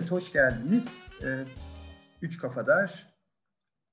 [0.00, 1.08] Evet, hoş geldiniz.
[1.24, 1.44] Ee,
[2.22, 3.16] Üç Kafadar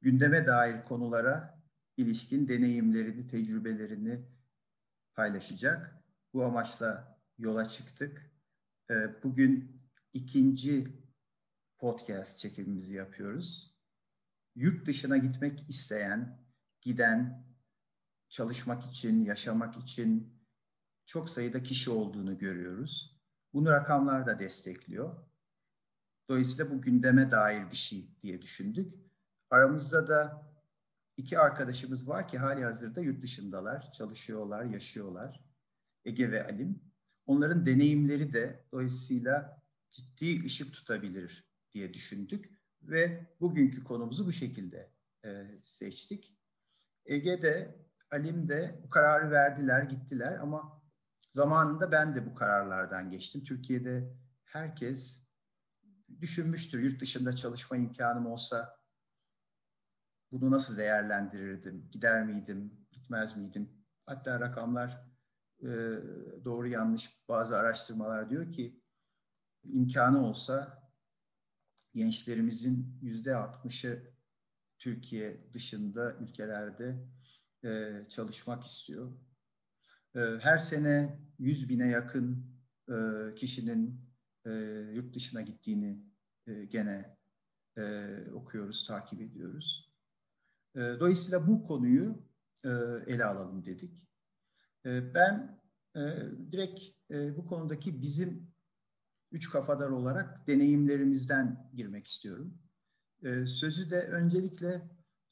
[0.01, 1.63] gündeme dair konulara
[1.97, 4.26] ilişkin deneyimlerini, tecrübelerini
[5.13, 6.04] paylaşacak.
[6.33, 8.31] Bu amaçla yola çıktık.
[8.90, 9.81] Ee, bugün
[10.13, 10.87] ikinci
[11.78, 13.76] podcast çekimimizi yapıyoruz.
[14.55, 16.48] Yurt dışına gitmek isteyen,
[16.81, 17.48] giden,
[18.30, 20.41] çalışmak için, yaşamak için
[21.05, 23.20] çok sayıda kişi olduğunu görüyoruz.
[23.54, 25.27] Bunu rakamlar da destekliyor.
[26.30, 28.94] Dolayısıyla bu gündeme dair bir şey diye düşündük.
[29.49, 30.48] Aramızda da
[31.18, 35.44] iki arkadaşımız var ki hali hazırda yurt dışındalar, çalışıyorlar, yaşıyorlar.
[36.05, 36.82] Ege ve Alim.
[37.26, 42.49] Onların deneyimleri de dolayısıyla ciddi ışık tutabilir diye düşündük
[42.82, 44.94] ve bugünkü konumuzu bu şekilde
[45.26, 46.38] e, seçtik.
[47.05, 50.82] Ege de Alim de bu kararı verdiler, gittiler ama
[51.30, 53.43] zamanında ben de bu kararlardan geçtim.
[53.43, 55.27] Türkiye'de herkes
[56.21, 56.79] düşünmüştür.
[56.79, 58.77] Yurt dışında çalışma imkanım olsa
[60.32, 61.90] bunu nasıl değerlendirirdim?
[61.91, 62.87] Gider miydim?
[62.91, 63.85] Gitmez miydim?
[64.05, 65.07] Hatta rakamlar
[65.61, 65.69] e,
[66.45, 68.81] doğru yanlış bazı araştırmalar diyor ki
[69.63, 70.83] imkanı olsa
[71.91, 74.13] gençlerimizin yüzde altmışı
[74.79, 77.07] Türkiye dışında ülkelerde
[77.63, 79.11] e, çalışmak istiyor.
[80.15, 82.57] E, her sene yüz bine yakın
[82.89, 82.95] e,
[83.35, 84.06] kişinin
[84.47, 84.51] e,
[84.93, 86.05] yurt dışına gittiğini
[86.47, 87.17] e, gene
[87.77, 89.91] e, okuyoruz, takip ediyoruz.
[90.75, 92.23] E, dolayısıyla bu konuyu
[92.65, 92.69] e,
[93.07, 94.03] ele alalım dedik.
[94.85, 95.61] E, ben
[95.95, 96.01] e,
[96.51, 96.81] direkt
[97.11, 98.51] e, bu konudaki bizim
[99.31, 102.57] üç kafadar olarak deneyimlerimizden girmek istiyorum.
[103.23, 104.81] E, sözü de öncelikle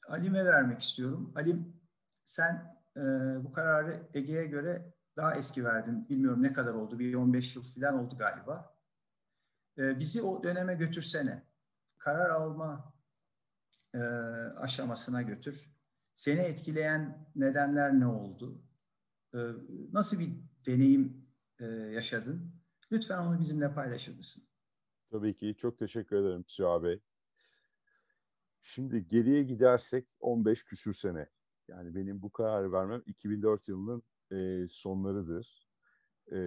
[0.08, 1.32] Alim'e vermek istiyorum.
[1.36, 1.76] Alim
[2.24, 3.00] sen e,
[3.44, 6.08] bu kararı Ege'ye göre daha eski verdin.
[6.08, 6.98] Bilmiyorum ne kadar oldu.
[6.98, 8.75] Bir 15 yıl falan oldu galiba.
[9.78, 11.46] E, bizi o döneme götürsene.
[11.98, 12.94] Karar alma
[13.94, 13.98] e,
[14.58, 15.76] aşamasına götür.
[16.14, 18.62] Seni etkileyen nedenler ne oldu?
[19.34, 19.38] E,
[19.92, 20.32] nasıl bir
[20.66, 21.26] deneyim
[21.58, 22.52] e, yaşadın?
[22.92, 24.44] Lütfen onu bizimle paylaşır mısın?
[25.10, 25.54] Tabii ki.
[25.58, 27.02] Çok teşekkür ederim Süha Bey.
[28.62, 31.28] Şimdi geriye gidersek 15 küsür sene.
[31.68, 35.68] Yani benim bu kararı vermem 2004 yılının e, sonlarıdır.
[36.32, 36.38] E,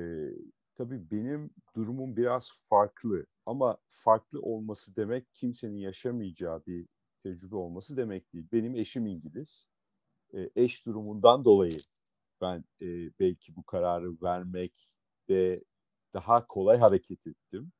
[0.80, 6.88] tabii benim durumum biraz farklı ama farklı olması demek kimsenin yaşamayacağı bir
[7.24, 8.48] tecrübe olması demek değil.
[8.52, 9.68] Benim eşim İngiliz.
[10.34, 11.78] E, eş durumundan dolayı
[12.42, 12.88] ben e,
[13.20, 15.64] belki bu kararı vermekte
[16.14, 17.72] daha kolay hareket ettim.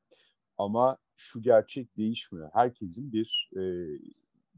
[0.58, 2.50] Ama şu gerçek değişmiyor.
[2.52, 3.62] Herkesin bir e,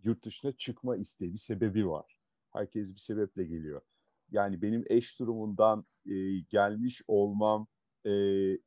[0.04, 2.16] yurt dışına çıkma isteği, bir sebebi var.
[2.53, 3.82] Herkes bir sebeple geliyor.
[4.30, 7.66] Yani benim eş durumundan e, gelmiş olmam
[8.07, 8.13] e,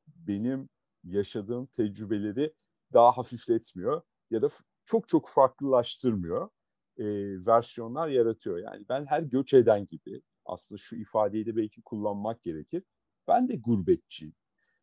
[0.05, 0.69] benim
[1.03, 2.53] yaşadığım tecrübeleri
[2.93, 4.01] daha hafifletmiyor
[4.31, 4.47] ya da
[4.85, 6.49] çok çok farklılaştırmıyor.
[6.97, 7.05] E,
[7.45, 8.57] versiyonlar yaratıyor.
[8.57, 12.83] Yani ben her göç eden gibi aslında şu ifadeyi de belki kullanmak gerekir.
[13.27, 14.33] Ben de gurbetçiyim.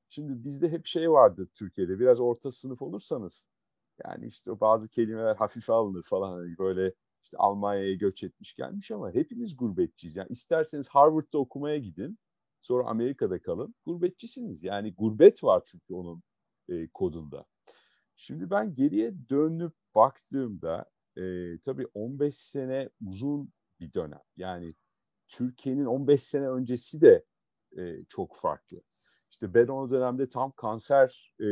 [0.08, 3.48] Şimdi bizde hep şey vardır Türkiye'de biraz orta sınıf olursanız
[4.04, 9.14] yani işte bazı kelimeler hafife alınır falan hani böyle işte Almanya'ya göç etmiş gelmiş ama
[9.14, 10.16] hepimiz gurbetçiyiz.
[10.16, 12.18] Yani isterseniz Harvard'da okumaya gidin
[12.62, 13.74] Sonra Amerika'da kalın.
[13.86, 14.64] Gurbetçisiniz.
[14.64, 16.22] Yani gurbet var çünkü onun
[16.68, 17.44] e, kodunda.
[18.16, 21.22] Şimdi ben geriye dönüp baktığımda e,
[21.58, 24.22] tabii 15 sene uzun bir dönem.
[24.36, 24.74] Yani
[25.28, 27.24] Türkiye'nin 15 sene öncesi de
[27.78, 28.82] e, çok farklı.
[29.30, 31.46] İşte ben o dönemde tam kanser e,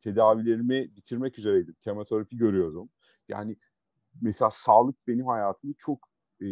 [0.00, 1.76] tedavilerimi bitirmek üzereydim.
[1.80, 2.90] Kemoterapi görüyordum.
[3.28, 3.56] Yani
[4.22, 6.08] mesela sağlık benim hayatımda çok
[6.40, 6.46] e,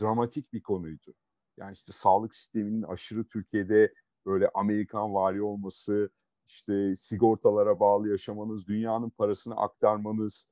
[0.00, 1.14] dramatik bir konuydu.
[1.56, 3.94] Yani işte sağlık sisteminin aşırı Türkiye'de
[4.26, 6.10] böyle Amerikan vari olması,
[6.46, 10.48] işte sigortalara bağlı yaşamanız, dünyanın parasını aktarmanız,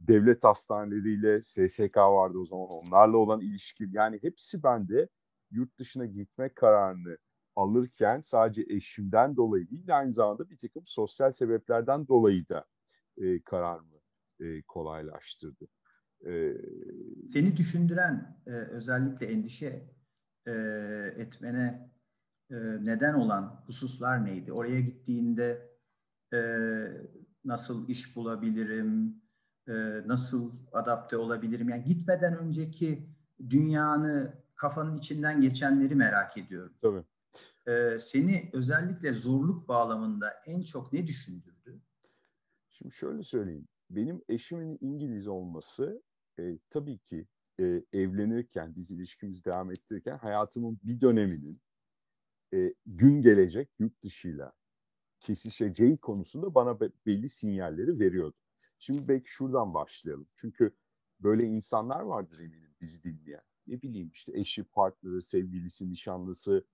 [0.00, 5.08] devlet hastaneleriyle SSK vardı o zaman onlarla olan ilişki yani hepsi bende
[5.50, 7.18] yurt dışına gitmek kararını
[7.56, 12.64] alırken sadece eşimden dolayı değil aynı zamanda bir takım sosyal sebeplerden dolayı da
[13.16, 13.98] e, kararımı
[14.40, 15.68] e, kolaylaştırdı.
[16.26, 16.54] E,
[17.28, 19.99] Seni düşündüren e, özellikle endişe
[20.46, 20.52] e,
[21.16, 21.90] etmene
[22.50, 24.52] e, neden olan hususlar neydi?
[24.52, 25.70] Oraya gittiğinde
[26.32, 26.38] e,
[27.44, 29.22] nasıl iş bulabilirim,
[29.68, 29.72] e,
[30.06, 31.68] nasıl adapte olabilirim?
[31.68, 33.08] Yani gitmeden önceki
[33.50, 36.72] dünyanı, kafanın içinden geçenleri merak ediyorum.
[36.82, 37.04] Tabii.
[37.66, 41.80] E, seni özellikle zorluk bağlamında en çok ne düşündürdü?
[42.68, 43.68] Şimdi şöyle söyleyeyim.
[43.90, 46.02] Benim eşimin İngiliz olması
[46.38, 47.26] e, tabii ki
[47.60, 51.60] e, evlenirken, dizi ilişkimizi devam ettirirken hayatımın bir döneminin
[52.54, 54.52] e, gün gelecek yurt dışıyla
[55.20, 58.36] kesişeceği konusunda bana belli sinyalleri veriyordu.
[58.78, 60.28] Şimdi belki şuradan başlayalım.
[60.34, 60.76] Çünkü
[61.20, 63.42] böyle insanlar vardır eminim bizi dinleyen.
[63.66, 66.64] Ne bileyim işte eşi, partneri, sevgilisi, nişanlısı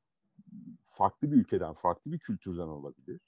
[0.84, 3.20] farklı bir ülkeden, farklı bir kültürden olabilir.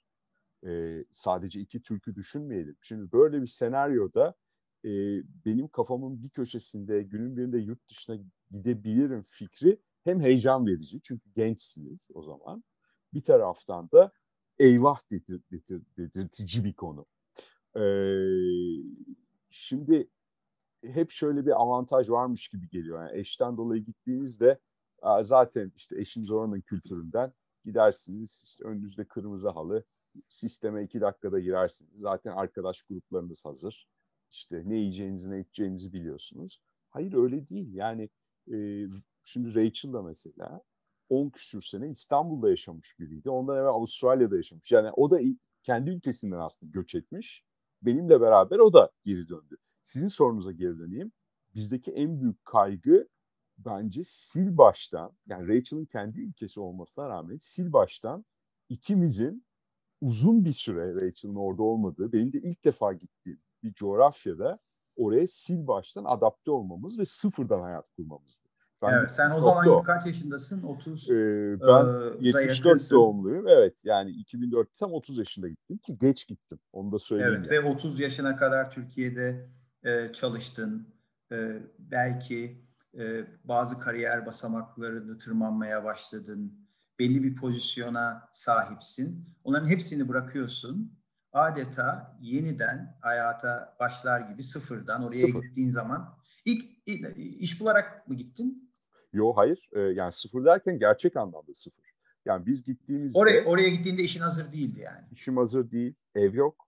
[0.65, 2.77] Ee, sadece iki türkü düşünmeyelim.
[2.81, 4.35] Şimdi böyle bir senaryoda
[4.85, 4.89] e,
[5.45, 8.17] benim kafamın bir köşesinde günün birinde yurt dışına
[8.51, 12.63] gidebilirim fikri hem heyecan verici çünkü gençsiniz o zaman.
[13.13, 14.11] Bir taraftan da
[14.59, 17.05] eyvah dedir, dedir, dedirtici bir konu.
[17.75, 17.81] Ee,
[19.49, 20.09] şimdi
[20.83, 23.03] hep şöyle bir avantaj varmış gibi geliyor.
[23.03, 24.59] Yani eşten dolayı gittiğinizde
[25.21, 27.33] zaten işte eşiniz oranın kültüründen
[27.65, 28.41] gidersiniz.
[28.45, 29.83] İşte önünüzde kırmızı halı,
[30.29, 31.99] sisteme iki dakikada girersiniz.
[31.99, 33.87] Zaten arkadaş gruplarınız hazır.
[34.31, 36.61] İşte ne yiyeceğinizi ne içeceğinizi biliyorsunuz.
[36.89, 37.73] Hayır öyle değil.
[37.73, 38.09] Yani
[38.53, 38.87] e,
[39.23, 40.61] şimdi Rachel da mesela
[41.09, 43.29] 10 küsür sene İstanbul'da yaşamış biriydi.
[43.29, 44.71] Ondan evvel Avustralya'da yaşamış.
[44.71, 45.19] Yani o da
[45.63, 47.43] kendi ülkesinden aslında göç etmiş.
[47.81, 49.57] Benimle beraber o da geri döndü.
[49.83, 51.11] Sizin sorunuza geri döneyim.
[51.55, 53.07] Bizdeki en büyük kaygı
[53.57, 58.25] bence sil baştan yani Rachel'ın kendi ülkesi olmasına rağmen sil baştan
[58.69, 59.45] ikimizin
[60.01, 64.59] uzun bir süre Rachel'ın orada olmadığı, benim de ilk defa gittiğim bir coğrafyada
[64.95, 68.49] oraya sil baştan adapte olmamız ve sıfırdan hayat kurmamızdı.
[68.81, 69.83] Ben evet, sen o zaman o.
[69.83, 70.63] kaç yaşındasın?
[70.63, 71.09] 30.
[71.09, 71.13] Ee,
[71.61, 72.95] ben e, 74 yakınsın.
[72.95, 73.47] doğumluyum.
[73.47, 76.59] Evet yani 2004 tam 30 yaşında gittim ki geç gittim.
[76.73, 77.33] Onu da söyleyeyim.
[77.35, 77.65] Evet yani.
[77.65, 79.49] ve 30 yaşına kadar Türkiye'de
[79.83, 80.87] e, çalıştın.
[81.31, 82.61] E, belki
[82.97, 86.53] e, bazı kariyer basamaklarını tırmanmaya başladın.
[86.99, 89.25] Belli bir pozisyona sahipsin.
[89.43, 90.98] Onların hepsini bırakıyorsun.
[91.33, 95.43] Adeta yeniden hayata başlar gibi sıfırdan oraya Sıfır.
[95.43, 96.65] gittiğin zaman ilk
[97.17, 98.73] iş bularak mı gittin?
[99.13, 99.69] Yo hayır.
[99.73, 101.85] E, yani sıfır derken gerçek anlamda sıfır.
[102.25, 103.19] Yani biz gittiğimizde...
[103.19, 105.07] Oraya, oraya gittiğinde işin hazır değildi yani.
[105.11, 105.95] İşim hazır değil.
[106.15, 106.67] Ev yok.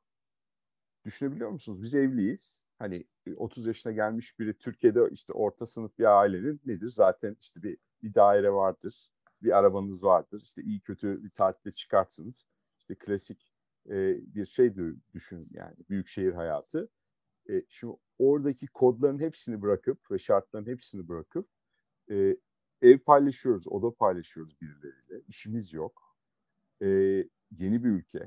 [1.06, 1.82] Düşünebiliyor musunuz?
[1.82, 2.68] Biz evliyiz.
[2.80, 3.06] Hani
[3.36, 6.90] 30 yaşına gelmiş biri Türkiye'de işte orta sınıf bir ailenin nedir?
[6.90, 9.10] Zaten işte bir, bir daire vardır.
[9.42, 10.42] Bir arabanız vardır.
[10.44, 12.48] İşte iyi kötü bir tatilde çıkartsınız.
[12.80, 13.51] İşte klasik
[13.90, 14.74] e, bir şey
[15.14, 15.76] düşünün yani.
[15.90, 16.90] Büyük şehir hayatı.
[17.50, 21.48] E, şimdi oradaki kodların hepsini bırakıp ve şartların hepsini bırakıp
[22.12, 22.38] e,
[22.82, 25.24] ev paylaşıyoruz, oda paylaşıyoruz birileriyle.
[25.28, 26.18] İşimiz yok.
[26.82, 26.88] E,
[27.52, 28.20] yeni bir ülke,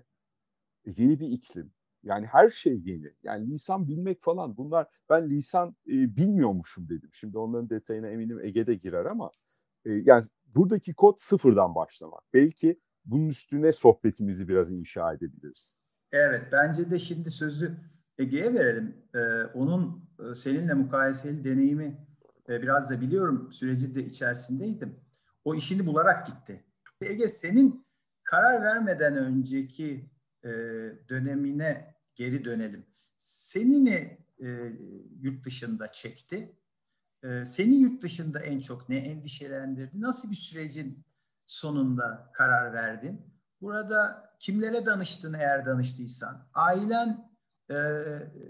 [0.86, 1.72] e, yeni bir iklim.
[2.02, 3.12] Yani her şey yeni.
[3.22, 7.10] Yani lisan bilmek falan bunlar ben lisan e, bilmiyormuşum dedim.
[7.12, 9.30] Şimdi onların detayına eminim Ege'de girer ama
[9.84, 12.22] e, yani buradaki kod sıfırdan başlamak.
[12.34, 15.76] Belki bunun üstüne sohbetimizi biraz inşa edebiliriz.
[16.12, 17.76] Evet bence de şimdi sözü
[18.18, 18.96] Ege'ye verelim.
[19.14, 19.18] Ee,
[19.54, 22.06] onun e, seninle mukayeseli deneyimi
[22.48, 25.00] e, biraz da biliyorum süreci de içerisindeydim.
[25.44, 26.64] O işini bularak gitti.
[27.00, 27.86] Ege senin
[28.22, 30.10] karar vermeden önceki
[30.44, 30.48] e,
[31.08, 32.86] dönemine geri dönelim.
[33.16, 34.72] Seni ne e,
[35.20, 36.56] yurt dışında çekti?
[37.24, 40.00] E, seni yurt dışında en çok ne endişelendirdi?
[40.00, 41.04] Nasıl bir sürecin
[41.46, 43.34] sonunda karar verdin?
[43.60, 46.48] Burada kimlere danıştın eğer danıştıysan?
[46.54, 47.30] Ailen
[47.70, 47.74] e,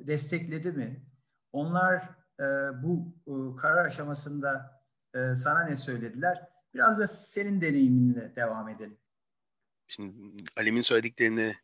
[0.06, 1.06] destekledi mi?
[1.52, 2.02] Onlar
[2.40, 2.44] e,
[2.82, 4.82] bu e, karar aşamasında
[5.14, 6.48] e, sana ne söylediler?
[6.74, 8.98] Biraz da senin deneyiminle devam edelim.
[9.88, 11.56] Şimdi Alim'in söylediklerini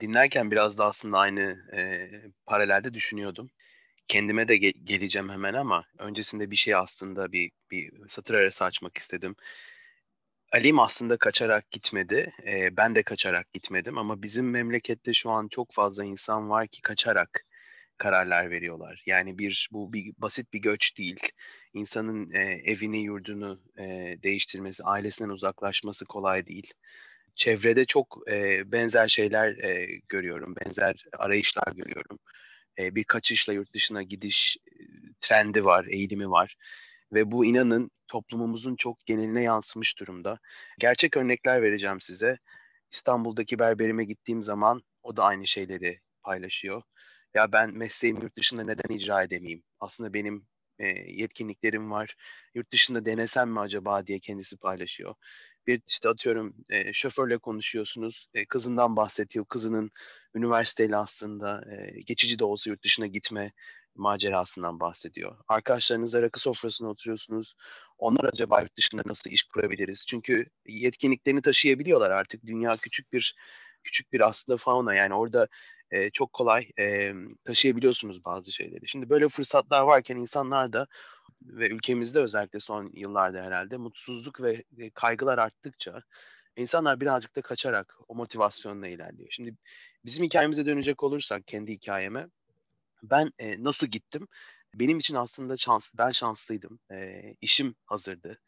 [0.00, 1.40] dinlerken biraz da aslında aynı
[1.76, 2.10] e,
[2.46, 3.50] paralelde düşünüyordum.
[4.08, 8.98] Kendime de ge- geleceğim hemen ama öncesinde bir şey aslında bir, bir satır arası açmak
[8.98, 9.36] istedim.
[10.52, 12.32] Alim aslında kaçarak gitmedi.
[12.46, 16.82] E, ben de kaçarak gitmedim ama bizim memlekette şu an çok fazla insan var ki
[16.82, 17.46] kaçarak
[17.98, 19.02] kararlar veriyorlar.
[19.06, 21.20] Yani bir bu bir basit bir göç değil.
[21.74, 23.84] İnsanın e, evini, yurdunu e,
[24.22, 26.72] değiştirmesi, ailesinden uzaklaşması kolay değil.
[27.34, 32.18] Çevrede çok e, benzer şeyler e, görüyorum, benzer arayışlar görüyorum.
[32.78, 34.72] E, bir kaçışla yurt dışına gidiş e,
[35.20, 36.56] trendi var, eğilimi var.
[37.12, 40.38] Ve bu inanın toplumumuzun çok geneline yansımış durumda.
[40.78, 42.36] Gerçek örnekler vereceğim size.
[42.90, 46.82] İstanbul'daki berberime gittiğim zaman o da aynı şeyleri paylaşıyor
[47.34, 49.62] ya ben mesleğimi yurt dışında neden icra edemeyeyim?
[49.80, 50.46] Aslında benim
[50.78, 52.14] e, yetkinliklerim var.
[52.54, 55.14] Yurt dışında denesem mi acaba diye kendisi paylaşıyor.
[55.66, 58.28] Bir işte atıyorum e, şoförle konuşuyorsunuz.
[58.34, 59.44] E, kızından bahsediyor.
[59.48, 59.90] Kızının
[60.34, 63.52] üniversiteyle aslında e, geçici de olsa yurt dışına gitme
[63.98, 65.36] macerasından bahsediyor.
[65.48, 67.54] Arkadaşlarınızla rakı sofrasına oturuyorsunuz.
[67.98, 70.06] Onlar acaba yurt dışında nasıl iş kurabiliriz?
[70.08, 72.46] Çünkü yetkinliklerini taşıyabiliyorlar artık.
[72.46, 73.36] Dünya küçük bir
[73.84, 75.48] küçük bir aslında fauna yani orada
[75.90, 77.14] e, çok kolay e,
[77.44, 78.88] taşıyabiliyorsunuz bazı şeyleri.
[78.88, 80.86] Şimdi böyle fırsatlar varken insanlar da
[81.42, 84.64] ve ülkemizde özellikle son yıllarda herhalde mutsuzluk ve
[84.94, 86.02] kaygılar arttıkça
[86.56, 89.28] insanlar birazcık da kaçarak o motivasyonla ilerliyor.
[89.30, 89.54] Şimdi
[90.04, 92.26] bizim hikayemize dönecek olursak kendi hikayeme
[93.02, 94.28] ben e, nasıl gittim?
[94.74, 96.80] Benim için aslında şans, ben şanslıydım.
[96.92, 98.40] E, işim hazırdı.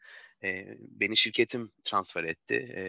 [0.43, 2.55] E, beni şirketim transfer etti.
[2.55, 2.81] E,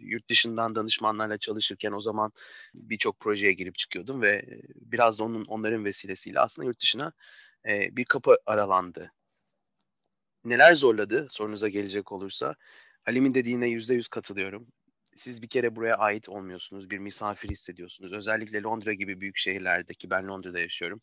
[0.00, 2.32] yurt dışından danışmanlarla çalışırken o zaman
[2.74, 7.12] birçok projeye girip çıkıyordum ve biraz da onun onların vesilesiyle aslında yurt dışına
[7.68, 9.12] e, bir kapı aralandı.
[10.44, 12.54] Neler zorladı sorunuza gelecek olursa.
[13.04, 14.66] Halim'in dediğine yüzde yüz katılıyorum.
[15.18, 16.90] Siz bir kere buraya ait olmuyorsunuz.
[16.90, 18.12] Bir misafir hissediyorsunuz.
[18.12, 21.00] Özellikle Londra gibi büyük şehirlerdeki, ben Londra'da yaşıyorum.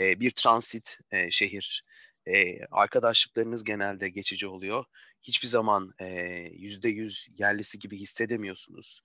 [0.00, 1.84] E, bir transit e, şehir.
[2.26, 4.84] E, arkadaşlıklarınız genelde geçici oluyor.
[5.22, 5.94] Hiçbir zaman
[6.52, 9.02] yüzde yüz yerlisi gibi hissedemiyorsunuz.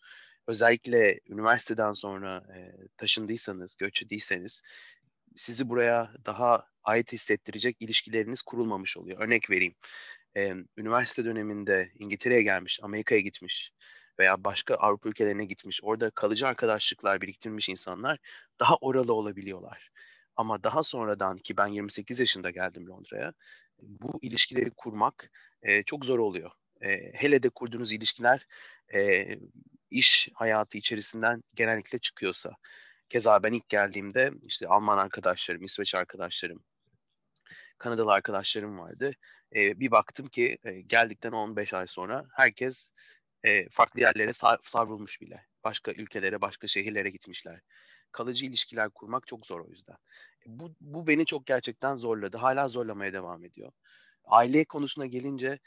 [0.48, 4.62] Özellikle üniversiteden sonra e, taşındıysanız, göç ediyseniz
[5.36, 9.20] sizi buraya daha ait hissettirecek ilişkileriniz kurulmamış oluyor.
[9.20, 9.76] Örnek vereyim.
[10.38, 13.72] Ee, üniversite döneminde İngiltere'ye gelmiş, Amerika'ya gitmiş
[14.20, 18.20] veya başka Avrupa ülkelerine gitmiş, orada kalıcı arkadaşlıklar biriktirmiş insanlar
[18.60, 19.90] daha oralı olabiliyorlar.
[20.36, 23.34] Ama daha sonradan ki ben 28 yaşında geldim Londra'ya,
[23.82, 25.32] bu ilişkileri kurmak
[25.62, 26.52] e, çok zor oluyor.
[26.82, 28.48] E, hele de kurduğunuz ilişkiler
[28.94, 29.28] e,
[29.92, 32.52] iş hayatı içerisinden genellikle çıkıyorsa.
[33.10, 36.64] Keza ben ilk geldiğimde işte Alman arkadaşlarım, İsveç arkadaşlarım,
[37.78, 39.12] Kanadalı arkadaşlarım vardı.
[39.56, 42.90] E, bir baktım ki e, geldikten 15 ay sonra herkes
[43.46, 44.34] e, farklı yerlere
[44.64, 45.46] savrulmuş bile.
[45.64, 47.62] Başka ülkelere, başka şehirlere gitmişler.
[48.12, 49.96] Kalıcı ilişkiler kurmak çok zor o yüzden.
[50.46, 52.38] E, bu, bu beni çok gerçekten zorladı.
[52.38, 53.72] Hala zorlamaya devam ediyor.
[54.24, 55.60] Aile konusuna gelince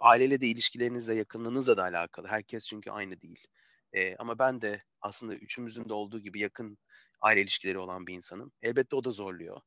[0.00, 2.28] aileyle de ilişkilerinizle, yakınlığınızla da alakalı.
[2.28, 3.46] Herkes çünkü aynı değil.
[3.92, 6.78] E, ama ben de aslında üçümüzün de olduğu gibi yakın
[7.20, 8.52] aile ilişkileri olan bir insanım.
[8.62, 9.60] Elbette o da zorluyor.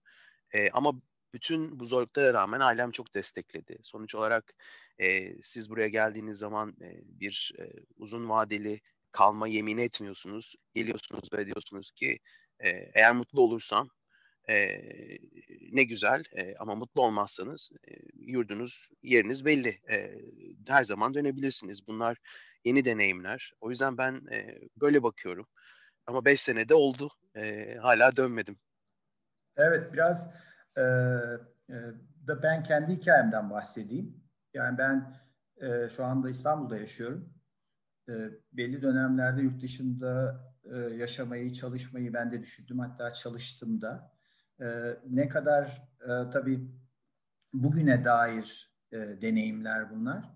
[0.53, 0.93] E, ama
[1.35, 3.77] bütün bu zorluklara rağmen ailem çok destekledi.
[3.81, 4.53] Sonuç olarak
[4.99, 7.63] e, siz buraya geldiğiniz zaman e, bir e,
[7.97, 10.55] uzun vadeli kalma yemin etmiyorsunuz.
[10.73, 12.19] Geliyorsunuz ve diyorsunuz ki
[12.59, 13.89] e, eğer mutlu olursam
[14.49, 14.81] e,
[15.71, 19.79] ne güzel e, ama mutlu olmazsanız e, yurdunuz, yeriniz belli.
[19.89, 20.21] E,
[20.67, 21.87] her zaman dönebilirsiniz.
[21.87, 22.17] Bunlar
[22.65, 23.53] yeni deneyimler.
[23.61, 25.47] O yüzden ben e, böyle bakıyorum.
[26.07, 27.09] Ama 5 senede oldu.
[27.35, 28.57] E, hala dönmedim.
[29.57, 30.31] Evet biraz
[30.77, 30.81] e,
[31.69, 31.75] e,
[32.27, 34.23] da ben kendi hikayemden bahsedeyim.
[34.53, 35.15] Yani ben
[35.61, 37.33] e, şu anda İstanbul'da yaşıyorum.
[38.09, 38.13] E,
[38.53, 42.79] belli dönemlerde yurt dışında e, yaşamayı, çalışmayı ben de düşündüm.
[42.79, 44.11] Hatta çalıştım da.
[44.61, 44.65] E,
[45.09, 46.71] ne kadar e, tabii
[47.53, 50.35] bugüne dair e, deneyimler bunlar.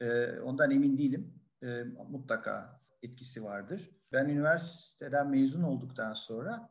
[0.00, 1.34] E, ondan emin değilim.
[1.62, 3.90] E, mutlaka etkisi vardır.
[4.12, 6.68] Ben üniversiteden mezun olduktan sonra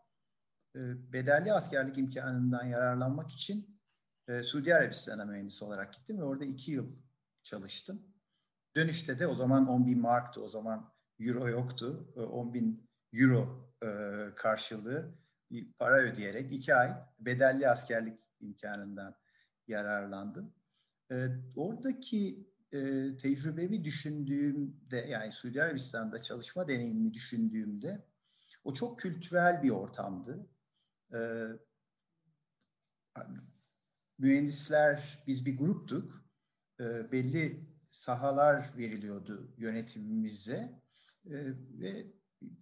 [0.75, 3.79] e, bedelli askerlik imkanından yararlanmak için
[4.27, 6.95] e, Suudi Arabistan'a mühendis olarak gittim ve orada iki yıl
[7.43, 8.01] çalıştım.
[8.75, 12.13] Dönüşte de o zaman 10 bin marktı, o zaman euro yoktu.
[12.15, 13.69] 10 e, bin euro
[14.35, 15.15] karşılığı
[15.51, 19.15] bir para ödeyerek iki ay bedelli askerlik imkanından
[19.67, 20.53] yararlandım.
[21.55, 22.49] Oradaki
[23.21, 28.05] tecrübemi düşündüğümde yani Suudi Arabistan'da çalışma deneyimimi düşündüğümde
[28.63, 30.49] o çok kültürel bir ortamdı
[31.13, 31.19] e,
[34.17, 36.25] mühendisler biz bir gruptuk.
[36.79, 40.81] E, belli sahalar veriliyordu yönetimimize
[41.25, 41.35] e,
[41.79, 42.07] ve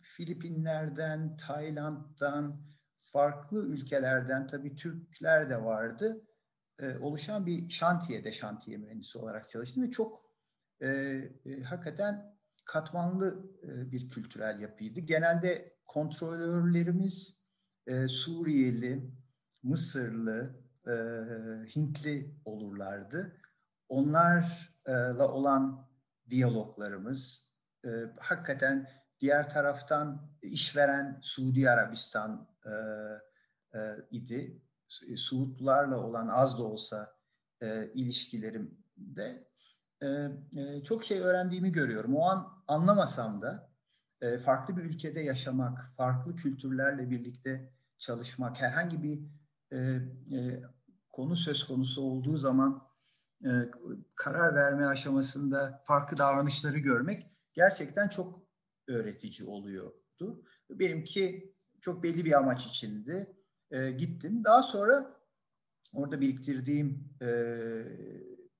[0.01, 2.61] Filipinler'den, Tayland'dan,
[3.01, 6.27] farklı ülkelerden tabii Türkler de vardı.
[6.79, 10.31] E, oluşan bir şantiyede şantiye mühendisi olarak çalıştım ve çok
[10.81, 10.87] e,
[11.45, 14.99] e, hakikaten katmanlı e, bir kültürel yapıydı.
[14.99, 17.46] Genelde kontrolörlerimiz
[17.87, 19.11] e, Suriyeli,
[19.63, 20.55] Mısırlı,
[20.87, 20.91] e,
[21.75, 23.37] Hintli olurlardı.
[23.89, 25.87] Onlarla olan
[26.29, 27.53] diyaloglarımız
[27.85, 27.89] e,
[28.19, 28.89] hakikaten
[29.19, 32.47] diğer taraftan işveren Suudi Arabistan
[34.11, 34.61] idi.
[35.15, 37.15] Suudlarla olan az da olsa
[37.93, 39.47] ilişkilerimde
[40.83, 42.15] çok şey öğrendiğimi görüyorum.
[42.15, 43.71] O an anlamasam da
[44.45, 49.19] farklı bir ülkede yaşamak, farklı kültürlerle birlikte çalışmak, herhangi bir
[49.71, 49.77] e,
[50.37, 50.63] e,
[51.11, 52.87] konu söz konusu olduğu zaman
[53.45, 53.49] e,
[54.15, 58.47] karar verme aşamasında farklı davranışları görmek gerçekten çok
[58.87, 60.43] öğretici oluyordu.
[60.69, 63.37] Benimki çok belli bir amaç içindi.
[63.71, 64.43] E, gittim.
[64.43, 65.19] Daha sonra
[65.93, 67.27] orada biriktirdiğim e,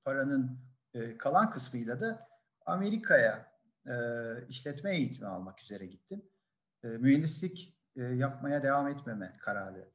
[0.04, 0.60] paranın
[0.94, 2.28] e, kalan kısmıyla da
[2.66, 3.52] Amerika'ya
[3.86, 3.94] e,
[4.48, 6.22] işletme eğitimi almak üzere gittim.
[6.84, 9.90] E, mühendislik e, yapmaya devam etmeme kararı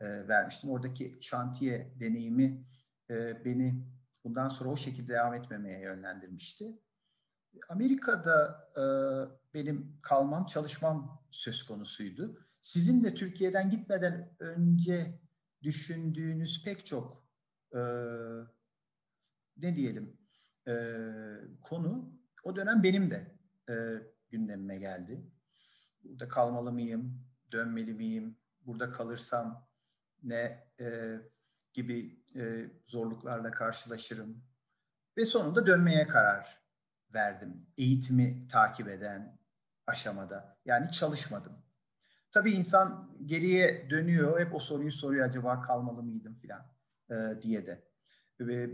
[0.00, 0.70] e, vermiştim.
[0.70, 2.64] Oradaki şantiye deneyimi
[3.10, 3.84] e, beni
[4.24, 6.64] bundan sonra o şekilde devam etmemeye yönlendirmişti.
[7.68, 8.84] Amerika'da e,
[9.54, 12.38] benim kalmam, çalışmam söz konusuydu.
[12.60, 15.20] Sizin de Türkiye'den gitmeden önce
[15.62, 17.28] düşündüğünüz pek çok
[17.74, 17.80] e,
[19.56, 20.16] ne diyelim
[20.68, 20.74] e,
[21.62, 23.38] konu o dönem benim de
[23.70, 23.74] e,
[24.30, 25.30] gündemime geldi.
[26.04, 28.36] Burada kalmalı mıyım, dönmeli miyim,
[28.66, 29.68] burada kalırsam
[30.22, 31.16] ne e,
[31.72, 34.44] gibi e, zorluklarla karşılaşırım
[35.16, 36.62] ve sonunda dönmeye karar
[37.14, 37.66] verdim.
[37.78, 39.38] Eğitimi takip eden
[39.86, 40.58] aşamada.
[40.64, 41.52] Yani çalışmadım.
[42.32, 44.40] Tabii insan geriye dönüyor.
[44.40, 46.66] Hep o soruyu soruyor acaba kalmalı mıydım falan
[47.10, 47.88] e, diye de.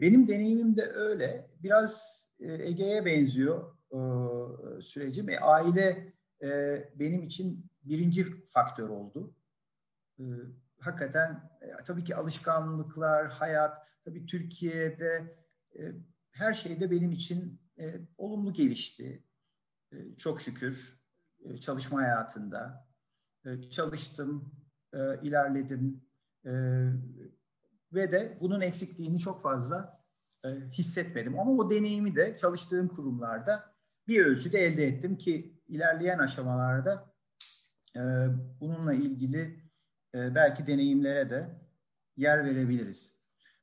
[0.00, 1.50] Benim deneyimim de öyle.
[1.62, 3.98] Biraz e, Ege'ye benziyor e,
[4.80, 5.28] sürecim.
[5.28, 6.12] E, aile
[6.42, 6.48] e,
[6.94, 9.36] benim için birinci faktör oldu.
[10.18, 10.24] E,
[10.78, 15.36] hakikaten e, tabii ki alışkanlıklar, hayat, tabii Türkiye'de
[15.78, 15.92] e,
[16.30, 19.24] her şeyde benim için e, olumlu gelişti.
[19.92, 21.00] E, çok şükür
[21.44, 22.88] e, çalışma hayatında.
[23.44, 24.52] E, çalıştım,
[24.92, 26.04] e, ilerledim
[26.44, 26.52] e,
[27.92, 30.04] ve de bunun eksikliğini çok fazla
[30.44, 31.38] e, hissetmedim.
[31.38, 33.74] Ama o deneyimi de çalıştığım kurumlarda
[34.08, 37.13] bir ölçüde elde ettim ki ilerleyen aşamalarda
[38.60, 39.64] bununla ilgili
[40.14, 41.60] e, belki deneyimlere de
[42.16, 43.14] yer verebiliriz.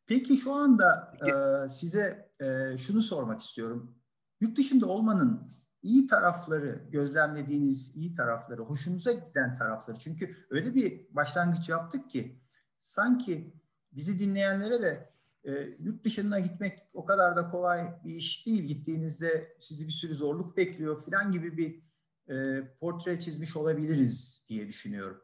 [0.07, 3.95] Peki şu anda e, size e, şunu sormak istiyorum.
[4.41, 9.97] Yurt dışında olmanın iyi tarafları, gözlemlediğiniz iyi tarafları, hoşunuza giden tarafları.
[9.97, 12.41] Çünkü öyle bir başlangıç yaptık ki
[12.79, 13.61] sanki
[13.91, 18.63] bizi dinleyenlere de e, yurt dışına gitmek o kadar da kolay bir iş değil.
[18.63, 21.90] Gittiğinizde sizi bir sürü zorluk bekliyor falan gibi bir
[22.31, 25.21] e, portre çizmiş olabiliriz diye düşünüyorum.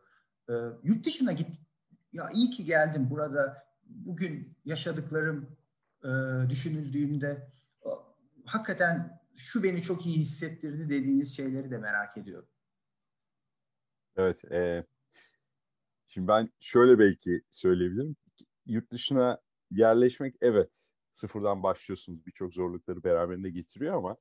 [0.49, 1.47] E, yurt dışına git,
[2.13, 3.67] ya iyi ki geldim burada.
[3.83, 5.57] Bugün yaşadıklarım
[6.03, 6.09] e,
[6.49, 7.51] düşünüldüğünde
[8.45, 12.49] hakikaten şu beni çok iyi hissettirdi dediğiniz şeyleri de merak ediyorum.
[14.15, 14.45] Evet.
[14.51, 14.85] E,
[16.07, 18.15] şimdi ben şöyle belki söyleyebilirim.
[18.65, 19.41] Yurt dışına
[19.71, 22.25] yerleşmek evet sıfırdan başlıyorsunuz.
[22.25, 24.17] Birçok zorlukları beraberinde getiriyor ama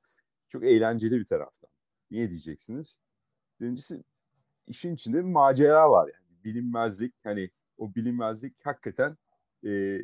[0.49, 1.66] çok eğlenceli bir taraftan.
[2.11, 2.97] Niye diyeceksiniz?
[3.59, 4.03] Birincisi
[4.67, 6.43] işin içinde bir macera var yani.
[6.43, 9.17] Bilinmezlik hani o bilinmezlik hakikaten
[9.65, 9.99] e,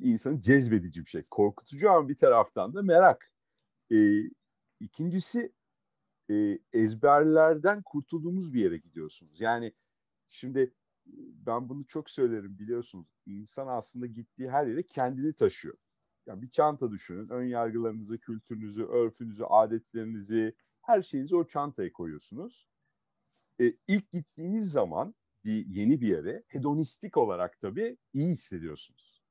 [0.00, 1.22] insanı cezbedici bir şey.
[1.30, 3.32] Korkutucu ama bir taraftan da merak.
[3.92, 3.96] E,
[4.80, 5.52] ikincisi
[6.30, 9.40] e, ezberlerden kurtulduğunuz bir yere gidiyorsunuz.
[9.40, 9.72] Yani
[10.28, 10.74] şimdi
[11.46, 13.06] ben bunu çok söylerim biliyorsunuz.
[13.26, 15.76] İnsan aslında gittiği her yere kendini taşıyor.
[16.26, 17.28] Yani bir çanta düşünün.
[17.28, 20.54] Ön yargılarınızı, kültürünüzü, örfünüzü, adetlerinizi,
[20.86, 22.68] her şeyinizi o çantaya koyuyorsunuz.
[23.60, 29.22] E, ilk gittiğiniz zaman bir yeni bir yere hedonistik olarak tabii iyi hissediyorsunuz.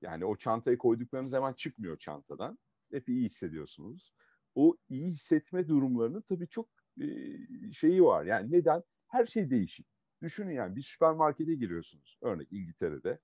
[0.00, 2.58] Yani o çantaya koyduklarınız hemen çıkmıyor çantadan.
[2.90, 4.14] Hep iyi hissediyorsunuz.
[4.54, 6.68] O iyi hissetme durumlarının tabii çok
[7.00, 7.06] e,
[7.72, 8.24] şeyi var.
[8.24, 8.82] Yani neden?
[9.08, 9.86] Her şey değişik.
[10.22, 12.18] Düşünün yani bir süpermarkete giriyorsunuz.
[12.22, 13.18] Örnek İngiltere'de.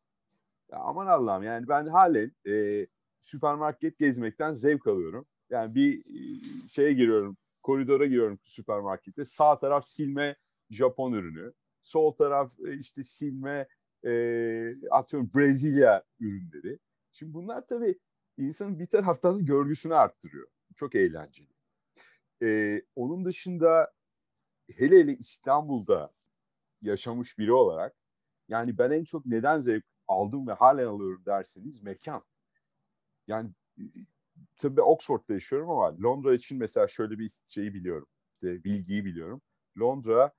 [0.72, 2.86] Ya aman Allah'ım yani ben halen e,
[3.20, 5.26] süpermarket gezmekten zevk alıyorum.
[5.50, 9.24] Yani bir e, şeye giriyorum, koridora giriyorum süpermarkette.
[9.24, 10.36] Sağ taraf silme
[10.70, 11.52] Japon ürünü.
[11.82, 13.68] Sol taraf e, işte silme
[14.04, 14.10] e,
[14.90, 16.78] atıyorum Brezilya ürünleri.
[17.12, 17.98] Şimdi bunlar tabii
[18.38, 20.46] insanın bir taraftan görgüsünü arttırıyor.
[20.76, 21.48] Çok eğlenceli.
[22.42, 23.92] E, onun dışında
[24.74, 26.10] hele hele İstanbul'da
[26.82, 27.96] yaşamış biri olarak
[28.48, 32.22] yani ben en çok neden zevk aldım ve halen alıyorum derseniz mekan.
[33.26, 33.50] Yani
[34.56, 38.08] tabii Oxford'da yaşıyorum ama Londra için mesela şöyle bir şeyi biliyorum.
[38.32, 39.42] İşte bilgiyi biliyorum.
[39.78, 40.32] Londra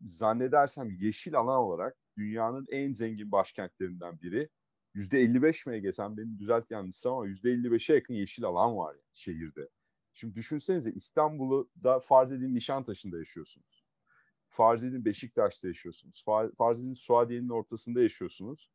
[0.00, 4.48] zannedersem yeşil alan olarak dünyanın en zengin başkentlerinden biri.
[4.94, 9.68] Yüzde 55 mi sen beni düzelt yanlışsa ama yüzde 55'e yakın yeşil alan var şehirde.
[10.14, 13.84] Şimdi düşünsenize İstanbul'u da farz edin Nişantaşı'nda yaşıyorsunuz.
[14.48, 16.24] Farz edin Beşiktaş'ta yaşıyorsunuz.
[16.58, 18.70] Farz edin Suadiye'nin ortasında yaşıyorsunuz.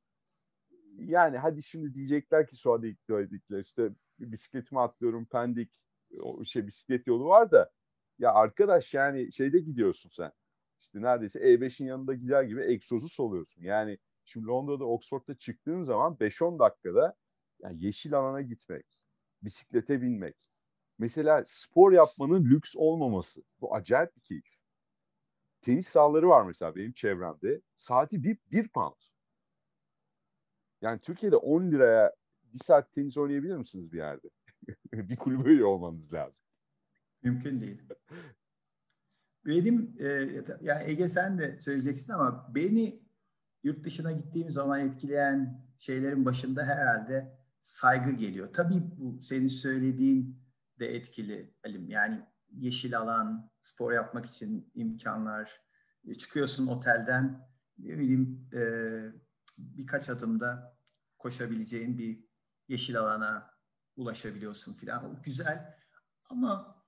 [0.98, 5.80] Yani hadi şimdi diyecekler ki Suadiye'likler işte bisikletimi atlıyorum Pendik
[6.22, 7.72] o şey bisiklet yolu var da
[8.20, 10.32] ya arkadaş yani şeyde gidiyorsun sen.
[10.82, 13.64] İşte neredeyse E5'in yanında gider gibi egzozu soluyorsun.
[13.64, 17.16] Yani şimdi Londra'da Oxford'da çıktığın zaman 5-10 dakikada
[17.60, 18.86] yani yeşil alana gitmek,
[19.44, 20.36] bisiklete binmek.
[20.98, 23.44] Mesela spor yapmanın lüks olmaması.
[23.62, 24.62] Bu acayip bir keyif
[25.62, 27.62] tenis sahaları var mesela benim çevremde.
[27.76, 29.11] Saati bir, bir pound.
[30.82, 32.16] Yani Türkiye'de 10 liraya
[32.54, 34.30] bir saat tenis oynayabilir misiniz bir yerde?
[34.94, 36.42] bir kulübe üye olmanız lazım.
[37.24, 37.82] Mümkün değil.
[39.46, 40.08] Benim, e,
[40.62, 43.02] yani Ege sen de söyleyeceksin ama beni
[43.64, 48.54] yurt dışına gittiğim zaman etkileyen şeylerin başında herhalde saygı geliyor.
[48.54, 50.42] Tabii bu senin söylediğin
[50.80, 51.90] de etkili Halim.
[51.90, 55.62] Yani yeşil alan, spor yapmak için imkanlar.
[56.08, 58.62] E, çıkıyorsun otelden, ne bileyim e,
[59.58, 60.78] birkaç adımda
[61.18, 62.26] koşabileceğin bir
[62.68, 63.52] yeşil alana
[63.96, 65.22] ulaşabiliyorsun filan.
[65.24, 65.76] Güzel
[66.30, 66.84] ama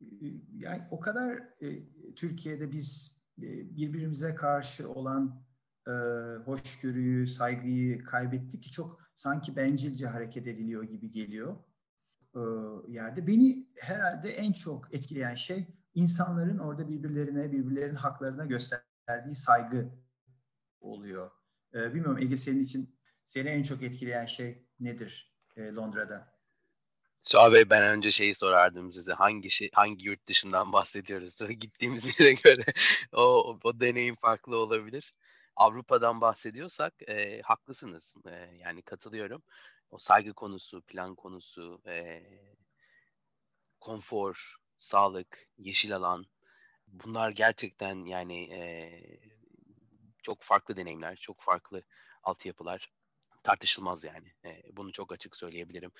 [0.00, 5.46] e, yani o kadar e, Türkiye'de biz e, birbirimize karşı olan
[5.86, 5.92] e,
[6.44, 11.56] hoşgörüyü, saygıyı kaybettik ki çok sanki bencilce hareket ediliyor gibi geliyor
[12.34, 12.40] e,
[12.88, 13.26] yerde.
[13.26, 19.90] Beni herhalde en çok etkileyen şey insanların orada birbirlerine, birbirlerinin haklarına gösterdiği saygı
[20.80, 21.30] oluyor.
[21.74, 26.36] E, bilmiyorum Ege senin için seni en çok etkileyen şey nedir e, Londra'da?
[27.22, 31.38] Suha ben önce şeyi sorardım size hangi şey, hangi yurt dışından bahsediyoruz?
[31.60, 32.64] Gittiğimiz yere göre
[33.12, 35.14] o, o deneyim farklı olabilir.
[35.56, 38.14] Avrupa'dan bahsediyorsak e, haklısınız.
[38.26, 39.42] E, yani katılıyorum.
[39.90, 42.22] O saygı konusu, plan konusu, e,
[43.80, 46.26] konfor, sağlık, yeşil alan
[46.86, 48.60] bunlar gerçekten yani e,
[50.26, 51.82] çok farklı deneyimler, çok farklı
[52.22, 52.90] altyapılar
[53.42, 54.32] tartışılmaz yani.
[54.44, 55.92] E, bunu çok açık söyleyebilirim.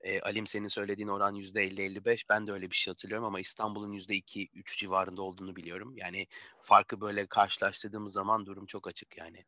[0.00, 2.24] E, Alim senin söylediğin oran %50-55.
[2.28, 5.96] Ben de öyle bir şey hatırlıyorum ama İstanbul'un %2-3 civarında olduğunu biliyorum.
[5.96, 6.26] Yani
[6.62, 9.44] farkı böyle karşılaştırdığımız zaman durum çok açık yani.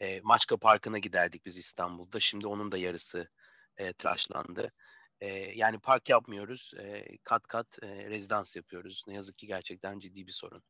[0.00, 2.20] E, Maçka Parkı'na giderdik biz İstanbul'da.
[2.20, 3.28] Şimdi onun da yarısı
[3.76, 4.72] e, tıraşlandı.
[5.20, 6.74] E, yani park yapmıyoruz.
[6.78, 9.04] E, kat kat e, rezidans yapıyoruz.
[9.06, 10.62] Ne yazık ki gerçekten ciddi bir sorun.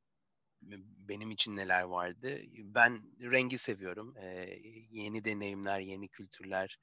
[1.09, 2.39] Benim için neler vardı?
[2.59, 4.17] Ben rengi seviyorum.
[4.17, 4.59] E,
[4.91, 6.79] yeni deneyimler, yeni kültürler,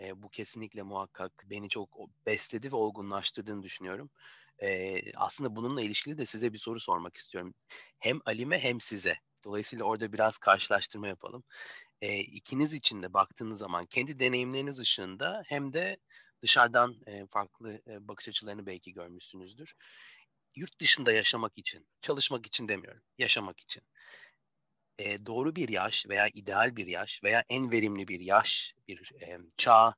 [0.00, 4.10] e, bu kesinlikle muhakkak beni çok besledi ve olgunlaştırdığını düşünüyorum.
[4.62, 7.54] E, aslında bununla ilişkili de size bir soru sormak istiyorum.
[7.98, 9.14] Hem Alim'e hem size.
[9.44, 11.44] Dolayısıyla orada biraz karşılaştırma yapalım.
[12.02, 15.96] E, ikiniz için de baktığınız zaman kendi deneyimleriniz ışığında hem de
[16.42, 19.74] dışarıdan e, farklı e, bakış açılarını belki görmüşsünüzdür.
[20.56, 23.82] Yurt dışında yaşamak için, çalışmak için demiyorum, yaşamak için
[24.98, 29.38] e, doğru bir yaş veya ideal bir yaş veya en verimli bir yaş, bir e,
[29.56, 29.94] çağ,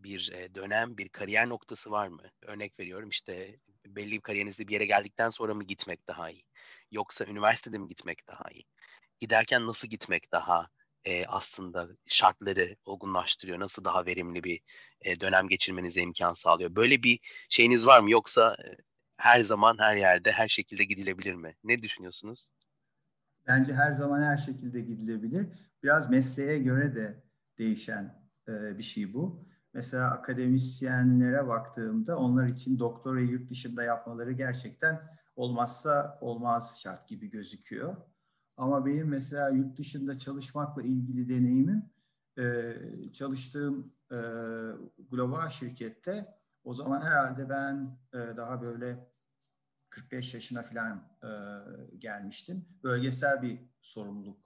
[0.00, 2.22] bir e, dönem, bir kariyer noktası var mı?
[2.42, 6.44] Örnek veriyorum işte belli bir kariyerinizde bir yere geldikten sonra mı gitmek daha iyi?
[6.90, 8.64] Yoksa üniversitede mi gitmek daha iyi?
[9.20, 10.68] Giderken nasıl gitmek daha
[11.04, 13.60] e, aslında şartları olgunlaştırıyor?
[13.60, 14.60] Nasıl daha verimli bir
[15.00, 16.76] e, dönem geçirmenize imkan sağlıyor?
[16.76, 18.10] Böyle bir şeyiniz var mı?
[18.10, 18.76] Yoksa e,
[19.16, 21.54] her zaman her yerde her şekilde gidilebilir mi?
[21.64, 22.50] Ne düşünüyorsunuz?
[23.46, 25.46] Bence her zaman her şekilde gidilebilir.
[25.82, 27.22] Biraz mesleğe göre de
[27.58, 29.46] değişen e, bir şey bu.
[29.72, 35.00] Mesela akademisyenlere baktığımda onlar için doktorayı yurt dışında yapmaları gerçekten
[35.36, 37.96] olmazsa olmaz şart gibi gözüküyor.
[38.56, 41.90] Ama benim mesela yurt dışında çalışmakla ilgili deneyimim
[42.38, 42.74] e,
[43.12, 44.18] çalıştığım e,
[45.10, 49.08] global şirkette o zaman herhalde ben e, daha böyle
[49.90, 51.28] 45 yaşına falan e,
[51.98, 52.68] gelmiştim.
[52.82, 54.40] Bölgesel bir sorumluluk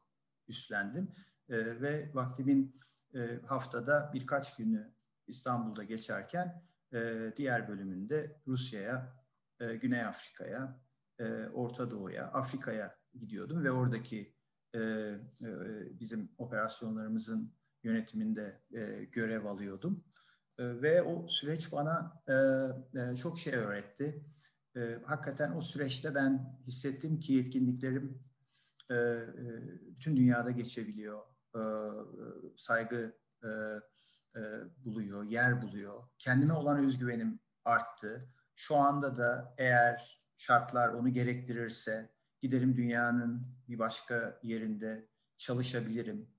[0.49, 1.13] üstlendim
[1.49, 2.75] e, ve vaktimin
[3.15, 4.93] e, haftada birkaç günü
[5.27, 9.17] İstanbul'da geçerken e, diğer bölümünde Rusya'ya,
[9.61, 10.81] e, Güney Afrika'ya,
[11.19, 14.35] e, Orta Doğu'ya, Afrika'ya gidiyordum ve oradaki
[14.75, 15.19] e, e,
[16.01, 17.53] bizim operasyonlarımızın
[17.83, 20.05] yönetiminde e, görev alıyordum.
[20.59, 22.35] E, ve o süreç bana e,
[23.01, 24.25] e, çok şey öğretti
[24.77, 28.23] e, hakikaten o süreçte ben hissettim ki yetkinliklerim
[28.91, 28.97] e,
[29.97, 31.21] bütün dünyada geçebiliyor.
[31.55, 31.63] E,
[32.57, 33.19] saygı
[34.85, 36.03] buluyor, yer buluyor.
[36.19, 38.21] Kendime olan özgüvenim arttı.
[38.55, 42.11] Şu anda da eğer şartlar onu gerektirirse
[42.43, 46.31] giderim dünyanın bir başka yerinde çalışabilirim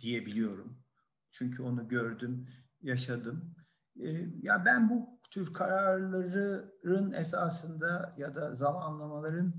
[0.00, 0.82] diyebiliyorum.
[1.30, 2.46] Çünkü onu gördüm,
[2.82, 3.54] yaşadım.
[4.02, 4.08] E,
[4.42, 9.54] ya ben bu tür kararların esasında ya da zamanlamaların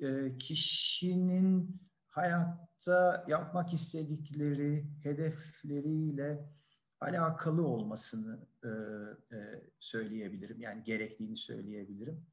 [0.00, 6.52] e, kişinin hayatta yapmak istedikleri hedefleriyle
[7.00, 8.68] alakalı olmasını e,
[9.36, 9.38] e,
[9.80, 10.60] söyleyebilirim.
[10.60, 12.26] Yani gerektiğini söyleyebilirim.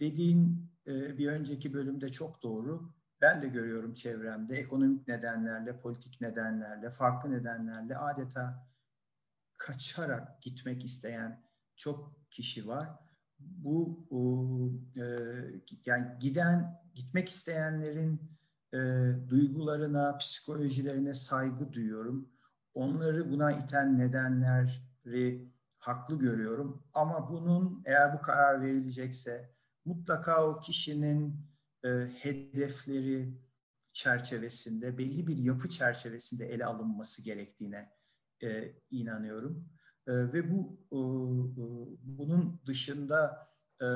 [0.00, 2.92] Dediğin bir önceki bölümde çok doğru.
[3.20, 8.68] Ben de görüyorum çevremde ekonomik nedenlerle, politik nedenlerle, farklı nedenlerle adeta
[9.56, 11.44] kaçarak gitmek isteyen
[11.76, 12.88] çok kişi var.
[13.38, 14.06] Bu
[14.96, 15.04] e,
[15.86, 18.20] yani giden gitmek isteyenlerin
[18.72, 18.78] e,
[19.28, 22.28] duygularına, psikolojilerine saygı duyuyorum.
[22.74, 26.86] Onları buna iten nedenleri haklı görüyorum.
[26.94, 31.46] Ama bunun eğer bu karar verilecekse mutlaka o kişinin
[31.84, 31.88] e,
[32.18, 33.38] hedefleri
[33.92, 37.93] çerçevesinde, belli bir yapı çerçevesinde ele alınması gerektiğine
[38.44, 39.68] e, inanıyorum.
[40.06, 41.66] E, ve bu e, e,
[42.02, 43.48] bunun dışında
[43.80, 43.86] e,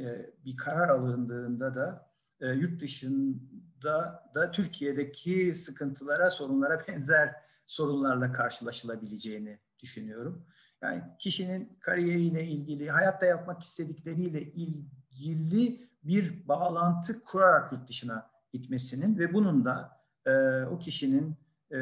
[0.00, 2.10] e, bir karar alındığında da
[2.40, 7.34] e, yurt dışında da Türkiye'deki sıkıntılara, sorunlara benzer
[7.66, 10.46] sorunlarla karşılaşılabileceğini düşünüyorum.
[10.82, 19.34] Yani kişinin kariyeriyle ilgili, hayatta yapmak istedikleriyle ilgili bir bağlantı kurarak yurt dışına gitmesinin ve
[19.34, 21.36] bunun da e, o kişinin
[21.70, 21.76] e,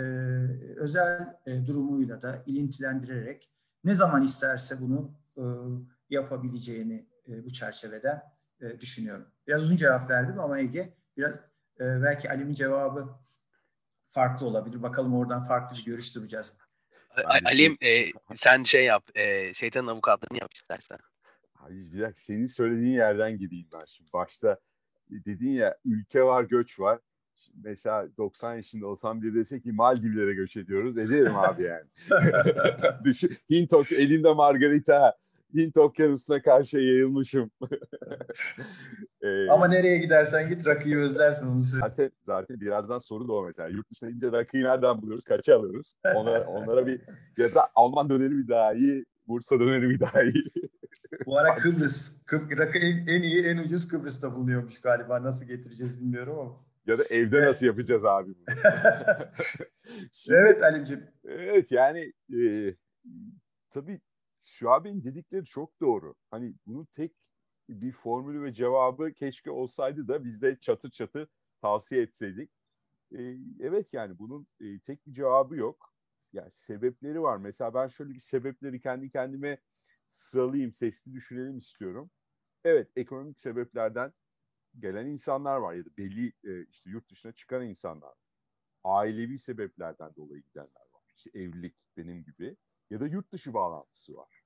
[0.77, 3.51] özel e, durumuyla da ilintilendirerek
[3.85, 5.42] ne zaman isterse bunu e,
[6.11, 8.22] yapabileceğini e, bu çerçeveden
[8.61, 9.27] e, düşünüyorum.
[9.46, 11.37] Biraz uzun cevap verdim ama Ege biraz
[11.81, 13.09] e, belki Alim'in cevabı
[14.09, 14.83] farklı olabilir.
[14.83, 16.53] Bakalım oradan farklı bir görüş duracağız.
[17.44, 20.98] Alim e, sen şey yap, e, şeytanın avukatlığını yap istersen.
[21.55, 24.11] Hayır bir dakika senin söylediğin yerden gideyim ben şimdi.
[24.14, 24.59] Başta
[25.11, 26.98] dedin ya ülke var göç var.
[27.64, 30.98] Mesela 90 yaşında olsam bir dese ki Maldivlere göç ediyoruz.
[30.98, 31.85] Ederim abi yani.
[33.05, 35.16] Düşün, Hint elinde margarita.
[35.55, 37.51] Hint okyanusuna karşı yayılmışım.
[39.22, 41.81] ee, Ama nereye gidersen git rakıyı özlersin onu söz.
[41.81, 43.68] Zaten, zaten birazdan soru da o mesela.
[43.68, 45.24] Yurt dışına gidince rakıyı nereden buluyoruz?
[45.24, 45.94] Kaça alıyoruz?
[46.14, 47.01] Ona, onlara bir
[47.37, 49.05] ya da Alman döneri mi daha iyi?
[49.29, 50.44] Bursa döneri mi daha iyi?
[51.27, 52.24] Bu ara Kıbrıs.
[52.27, 55.22] Kıbrıs rakı en, en iyi, en ucuz Kıbrıs'ta bulunuyormuş galiba.
[55.22, 56.67] Nasıl getireceğiz bilmiyorum ama.
[56.88, 58.57] Ya da evde nasıl yapacağız abi bunu?
[60.12, 61.09] Şimdi, evet Alimciğim.
[61.24, 62.74] Evet yani e,
[63.70, 64.01] tabii
[64.40, 66.14] Şuabe'nin dedikleri çok doğru.
[66.31, 67.12] Hani bunun tek
[67.68, 71.29] bir formülü ve cevabı keşke olsaydı da biz de çatır çatır
[71.62, 72.51] tavsiye etseydik.
[73.12, 75.92] E, evet yani bunun e, tek bir cevabı yok.
[76.33, 77.37] Yani sebepleri var.
[77.37, 79.59] Mesela ben şöyle bir sebepleri kendi kendime
[80.07, 82.11] sıralayayım, sesli düşünelim istiyorum.
[82.64, 84.12] Evet, ekonomik sebeplerden
[84.80, 88.14] gelen insanlar var ya da belli e, işte yurt dışına çıkan insanlar.
[88.84, 91.02] Ailevi sebeplerden dolayı gidenler var.
[91.16, 92.56] İşte evlilik benim gibi
[92.90, 94.42] ya da yurt dışı bağlantısı var.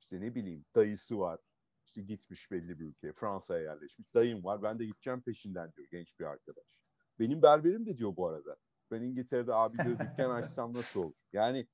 [0.00, 1.40] İşte ne bileyim dayısı var.
[1.86, 4.14] İşte gitmiş belli bir ülkeye, Fransa'ya yerleşmiş.
[4.14, 6.78] Dayım var, ben de gideceğim peşinden diyor genç bir arkadaş.
[7.18, 8.56] Benim berberim de diyor bu arada.
[8.90, 11.20] Ben İngiltere'de abi diyor dükkan açsam nasıl olur?
[11.32, 11.66] Yani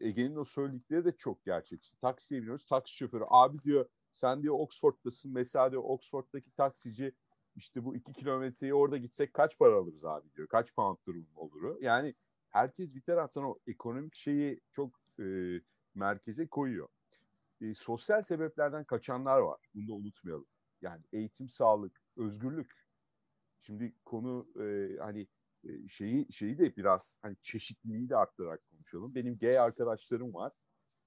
[0.00, 1.96] Ege'nin o söyledikleri de çok gerçekçi.
[1.96, 2.66] Taksiye biniyoruz.
[2.66, 5.32] Taksi şoförü abi diyor sen diyor Oxford'dasın.
[5.32, 7.12] Mesela diyor Oxford'daki taksici
[7.56, 10.48] işte bu iki kilometreyi orada gitsek kaç para alırız abi diyor.
[10.48, 11.76] Kaç pound durum olur?
[11.80, 12.14] Yani
[12.50, 15.24] herkes bir taraftan o ekonomik şeyi çok e,
[15.94, 16.88] merkeze koyuyor.
[17.60, 19.60] E, sosyal sebeplerden kaçanlar var.
[19.74, 20.46] Bunu da unutmayalım.
[20.82, 22.72] Yani eğitim, sağlık, özgürlük.
[23.60, 25.26] Şimdi konu e, hani
[25.64, 29.14] e, şeyi şeyi de biraz hani çeşitliliği de arttırarak konuşalım.
[29.14, 30.52] Benim gay arkadaşlarım var.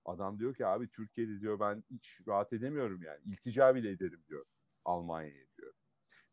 [0.08, 3.20] Adam diyor ki abi Türkiye'de diyor ben hiç rahat edemiyorum yani.
[3.26, 4.46] İltica bile ederim diyor
[4.86, 5.74] Almanya'ya diyor.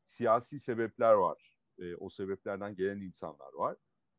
[0.06, 1.58] Siyasi sebepler var.
[1.78, 3.76] E, o sebeplerden gelen insanlar var.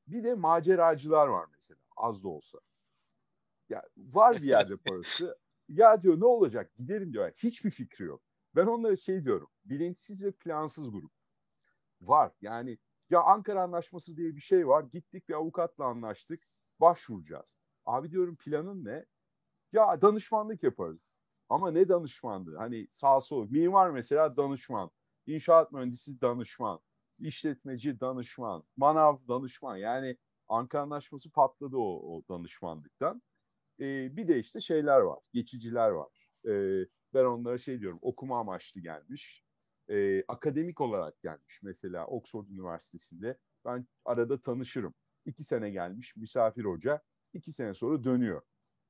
[0.08, 2.60] Bir de maceracılar var mesela az da olsa.
[3.70, 5.38] Ya var bir yerde parası.
[5.70, 7.32] ya diyor ne olacak giderim diyor.
[7.38, 8.22] hiçbir fikri yok.
[8.56, 9.48] Ben onlara şey diyorum.
[9.66, 11.12] Bilinçsiz ve plansız grup.
[12.02, 12.78] Var yani
[13.10, 14.84] ya Ankara Anlaşması diye bir şey var.
[14.84, 16.44] Gittik bir avukatla anlaştık.
[16.80, 17.58] Başvuracağız.
[17.86, 19.06] Abi diyorum planın ne?
[19.76, 21.08] Ya danışmanlık yaparız.
[21.50, 22.58] Ama ne danışmanlığı?
[22.58, 23.50] Hani sağ sol.
[23.50, 24.92] Mimar mesela danışman.
[25.28, 26.80] İnşaat mühendisi danışman.
[27.20, 28.64] işletmeci danışman.
[28.78, 29.78] Manav danışman.
[29.78, 33.22] Yani Ankara Anlaşması patladı o, o danışmanlıktan.
[33.80, 35.20] Ee, bir de işte şeyler var.
[35.34, 36.30] Geçiciler var.
[36.48, 38.00] Ee, ben onlara şey diyorum.
[38.02, 39.44] Okuma amaçlı gelmiş.
[39.90, 41.60] Ee, akademik olarak gelmiş.
[41.64, 43.38] Mesela Oxford Üniversitesi'nde.
[43.66, 44.94] Ben arada tanışırım.
[45.26, 47.02] İki sene gelmiş misafir hoca.
[47.34, 48.42] İki sene sonra dönüyor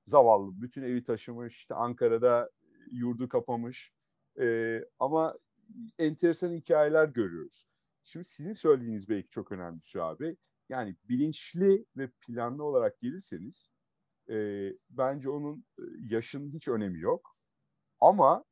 [0.07, 0.61] zavallı.
[0.61, 1.55] Bütün evi taşımış.
[1.55, 2.49] işte Ankara'da
[2.91, 3.93] yurdu kapamış.
[4.39, 5.35] E, ama
[5.99, 7.63] enteresan hikayeler görüyoruz.
[8.03, 10.37] Şimdi sizin söylediğiniz belki çok önemli şu abi.
[10.69, 13.69] Yani bilinçli ve planlı olarak gelirseniz
[14.29, 14.35] e,
[14.89, 15.65] bence onun
[16.09, 17.35] yaşının hiç önemi yok.
[17.99, 18.43] Ama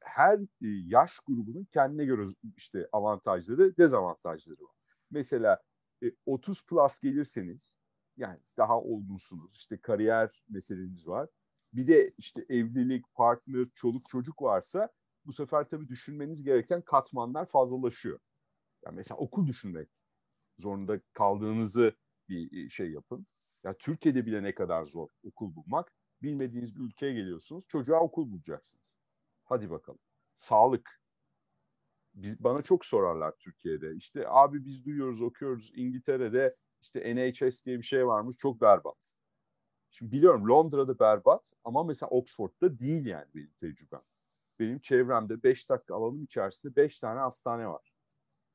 [0.00, 2.22] her yaş grubunun kendine göre
[2.56, 4.74] işte avantajları, dezavantajları var.
[5.10, 5.62] Mesela
[6.26, 7.60] 30 plus gelirseniz
[8.18, 9.54] yani daha olgunsunuz.
[9.54, 11.28] İşte kariyer meseleniz var.
[11.72, 14.88] Bir de işte evlilik, partner, çoluk çocuk varsa
[15.26, 18.20] bu sefer tabii düşünmeniz gereken katmanlar fazlalaşıyor.
[18.84, 19.88] Yani mesela okul düşünmek
[20.58, 21.92] zorunda kaldığınızı
[22.28, 23.26] bir e, şey yapın.
[23.64, 25.92] Ya Türkiye'de bile ne kadar zor okul bulmak.
[26.22, 29.00] Bilmediğiniz bir ülkeye geliyorsunuz, çocuğa okul bulacaksınız.
[29.44, 30.00] Hadi bakalım.
[30.34, 31.00] Sağlık.
[32.14, 33.94] Biz, bana çok sorarlar Türkiye'de.
[33.94, 38.96] İşte abi biz duyuyoruz, okuyoruz İngiltere'de işte NHS diye bir şey varmış çok berbat.
[39.90, 44.02] Şimdi biliyorum Londra'da berbat ama mesela Oxford'da değil yani benim tecrübem.
[44.58, 47.92] Benim çevremde 5 dakika alanım içerisinde 5 tane hastane var.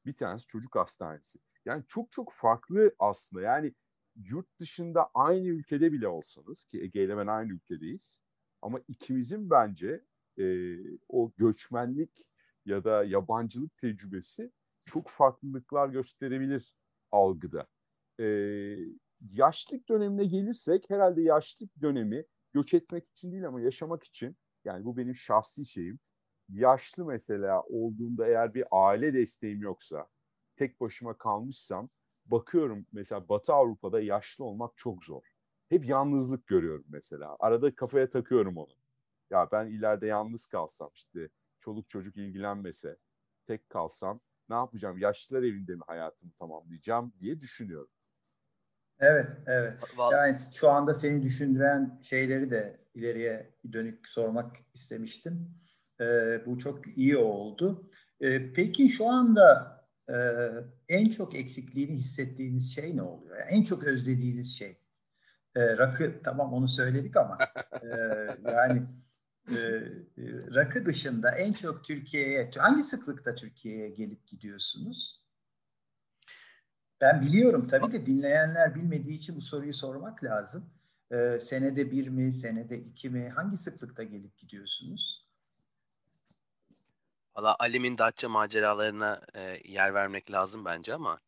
[0.06, 1.40] Bir tanesi çocuk hastanesi.
[1.66, 3.42] Yani çok çok farklı aslında.
[3.44, 3.74] Yani
[4.16, 8.20] yurt dışında aynı ülkede bile olsanız ki Ege ben aynı ülkedeyiz.
[8.62, 10.06] Ama ikimizin bence
[10.40, 10.76] e,
[11.10, 12.30] o göçmenlik
[12.66, 16.76] ya da yabancılık tecrübesi çok farklılıklar gösterebilir
[17.12, 17.68] algıda.
[18.20, 18.26] E,
[19.32, 24.98] yaşlık dönemine gelirsek herhalde yaşlık dönemi göç etmek için değil ama yaşamak için yani bu
[24.98, 26.00] benim şahsi şeyim.
[26.50, 30.08] Yaşlı mesela olduğunda eğer bir aile desteğim yoksa
[30.56, 31.90] tek başıma kalmışsam
[32.26, 35.24] bakıyorum mesela Batı Avrupa'da yaşlı olmak çok zor.
[35.70, 37.36] Hep yalnızlık görüyorum mesela.
[37.40, 38.74] Arada kafaya takıyorum onu.
[39.30, 42.98] Ya ben ileride yalnız kalsam işte çoluk çocuk ilgilenmese,
[43.48, 44.98] tek kalsam ne yapacağım?
[44.98, 47.90] Yaşlılar evinde mi hayatımı tamamlayacağım diye düşünüyorum.
[49.04, 49.74] Evet, evet.
[50.12, 55.50] Yani şu anda seni düşündüren şeyleri de ileriye dönük sormak istemiştim.
[56.02, 57.90] Ee, bu çok iyi oldu.
[58.22, 59.78] Ee, peki şu anda
[60.10, 60.16] e,
[60.90, 63.38] en çok eksikliğini hissettiğiniz şey ne oluyor?
[63.38, 64.78] Yani en çok özlediğiniz şey?
[65.56, 67.38] Ee, rakı tamam onu söyledik ama
[67.82, 67.88] e,
[68.46, 68.84] yani
[69.52, 69.56] e,
[70.56, 75.23] rakı dışında en çok Türkiye'ye hangi sıklıkta Türkiye'ye gelip gidiyorsunuz?
[77.04, 80.70] Ben biliyorum tabii de dinleyenler bilmediği için bu soruyu sormak lazım.
[81.12, 83.30] Ee, senede bir mi, senede iki mi?
[83.30, 85.28] Hangi sıklıkta gelip gidiyorsunuz?
[87.36, 91.20] Valla Alim'in Datça maceralarına e, yer vermek lazım bence ama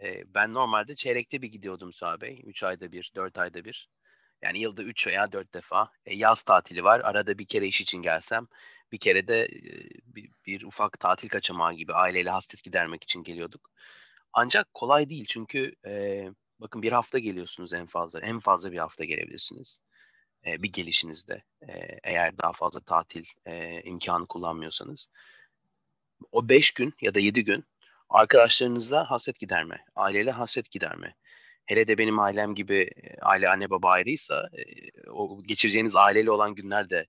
[0.00, 2.42] e, ben normalde çeyrekte bir gidiyordum Suha Bey.
[2.44, 3.88] Üç ayda bir, dört ayda bir.
[4.42, 5.90] Yani yılda üç veya dört defa.
[6.06, 7.00] E, yaz tatili var.
[7.00, 8.46] Arada bir kere iş için gelsem.
[8.92, 9.60] Bir kere de e,
[10.06, 13.70] bir, bir ufak tatil kaçamağı gibi aileyle hasret gidermek için geliyorduk.
[14.38, 16.24] Ancak kolay değil çünkü e,
[16.60, 18.20] bakın bir hafta geliyorsunuz en fazla.
[18.20, 19.78] En fazla bir hafta gelebilirsiniz.
[20.46, 21.42] E, bir gelişinizde.
[21.68, 21.72] E,
[22.04, 25.08] eğer daha fazla tatil e, imkanı kullanmıyorsanız.
[26.32, 27.64] O beş gün ya da yedi gün
[28.08, 29.84] arkadaşlarınızla hasret giderme.
[29.94, 31.14] Aileyle hasret giderme.
[31.66, 32.90] Hele de benim ailem gibi
[33.22, 34.48] aile anne baba ayrıysa
[35.10, 37.06] o geçireceğiniz aileyle olan günler de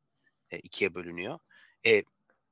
[0.64, 1.40] ikiye bölünüyor.
[1.86, 2.04] E,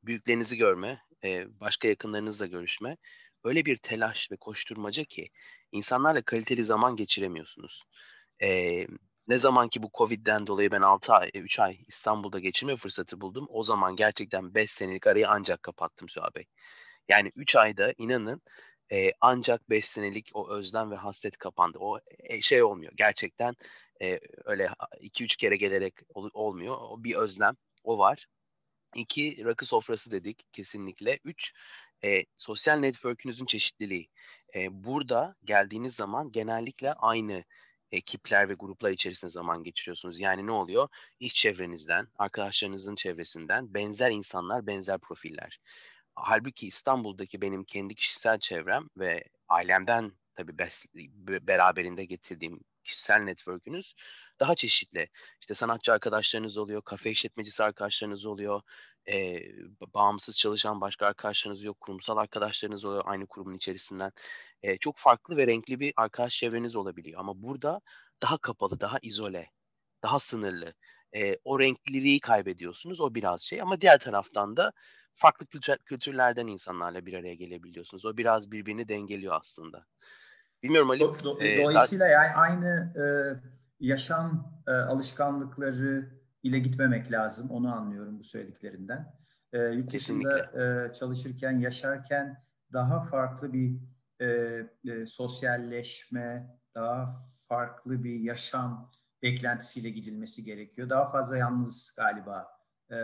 [0.03, 2.97] büyüklerinizi görme, e, başka yakınlarınızla görüşme
[3.45, 5.29] öyle bir telaş ve koşturmaca ki
[5.71, 7.83] insanlarla kaliteli zaman geçiremiyorsunuz.
[8.43, 8.87] E,
[9.27, 13.47] ne zaman ki bu Covid'den dolayı ben 6 ay, 3 ay İstanbul'da geçirme fırsatı buldum.
[13.49, 16.45] O zaman gerçekten 5 senelik arayı ancak kapattım Süha Bey.
[17.09, 18.41] Yani 3 ayda inanın
[18.91, 21.77] e, ancak 5 senelik o özlem ve hasret kapandı.
[21.81, 22.93] O e, şey olmuyor.
[22.95, 23.55] Gerçekten
[24.01, 24.69] e, öyle
[25.01, 26.77] 2-3 kere gelerek ol, olmuyor.
[26.79, 27.55] O bir özlem.
[27.83, 28.27] O var.
[28.95, 31.19] İki, rakı sofrası dedik kesinlikle.
[31.23, 31.53] Üç,
[32.03, 34.09] e, sosyal network'ünüzün çeşitliliği.
[34.55, 37.43] E, burada geldiğiniz zaman genellikle aynı
[37.91, 40.19] ekipler ve gruplar içerisinde zaman geçiriyorsunuz.
[40.19, 40.87] Yani ne oluyor?
[41.19, 45.59] İş çevrenizden, arkadaşlarınızın çevresinden benzer insanlar, benzer profiller.
[46.15, 50.57] Halbuki İstanbul'daki benim kendi kişisel çevrem ve ailemden tabii
[51.47, 53.93] beraberinde getirdiğim kişisel network'ünüz
[54.39, 55.09] daha çeşitli.
[55.41, 58.61] İşte sanatçı arkadaşlarınız oluyor, kafe işletmecisi arkadaşlarınız oluyor,
[59.09, 59.39] e,
[59.93, 64.11] bağımsız çalışan başka arkadaşlarınız yok, kurumsal arkadaşlarınız oluyor aynı kurumun içerisinden.
[64.63, 67.19] E, çok farklı ve renkli bir arkadaş çevreniz olabiliyor.
[67.19, 67.81] Ama burada
[68.21, 69.49] daha kapalı, daha izole,
[70.03, 70.73] daha sınırlı.
[71.15, 73.01] E, o renkliliği kaybediyorsunuz.
[73.01, 74.71] O biraz şey ama diğer taraftan da
[75.13, 75.45] farklı
[75.85, 78.05] kültürlerden insanlarla bir araya gelebiliyorsunuz.
[78.05, 79.85] O biraz birbirini dengeliyor aslında.
[80.63, 81.03] Bilmiyorum Ali.
[81.03, 82.23] Do- do- e, dolayısıyla daha...
[82.23, 83.03] yani aynı e,
[83.79, 87.49] yaşam e, alışkanlıkları ile gitmemek lazım.
[87.49, 89.13] Onu anlıyorum bu söylediklerinden.
[89.53, 93.79] E, yurt dışında e, çalışırken, yaşarken daha farklı bir
[94.19, 94.27] e,
[94.85, 98.91] e, sosyalleşme, daha farklı bir yaşam
[99.23, 100.89] beklentisiyle gidilmesi gerekiyor.
[100.89, 102.47] Daha fazla yalnız galiba
[102.91, 102.97] e,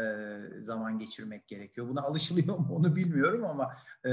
[0.60, 1.89] zaman geçirmek gerekiyor.
[1.89, 3.73] Buna alışılıyor mu onu bilmiyorum ama
[4.06, 4.10] e,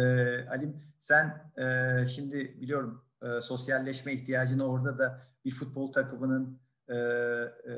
[0.48, 6.60] Halim sen e, şimdi biliyorum e, sosyalleşme ihtiyacını orada da bir futbol takımının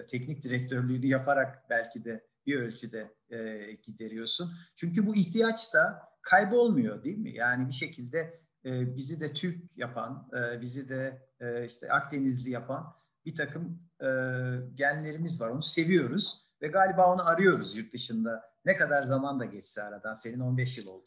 [0.09, 4.53] teknik direktörlüğünü yaparak belki de bir ölçüde e, gideriyorsun.
[4.77, 7.35] Çünkü bu ihtiyaç da kaybolmuyor değil mi?
[7.35, 12.95] Yani bir şekilde e, bizi de Türk yapan, e, bizi de e, işte Akdenizli yapan
[13.27, 14.07] bir takım e,
[14.75, 15.49] genlerimiz var.
[15.49, 18.51] Onu seviyoruz ve galiba onu arıyoruz yurt dışında.
[18.65, 20.13] Ne kadar zaman da geçse aradan.
[20.13, 21.07] Senin 15 yıl oldu.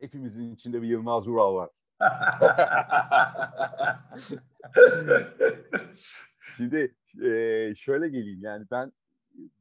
[0.00, 1.70] Hepimizin içinde bir Yılmaz Vural var.
[6.56, 8.92] Şimdi e, şöyle geleyim yani ben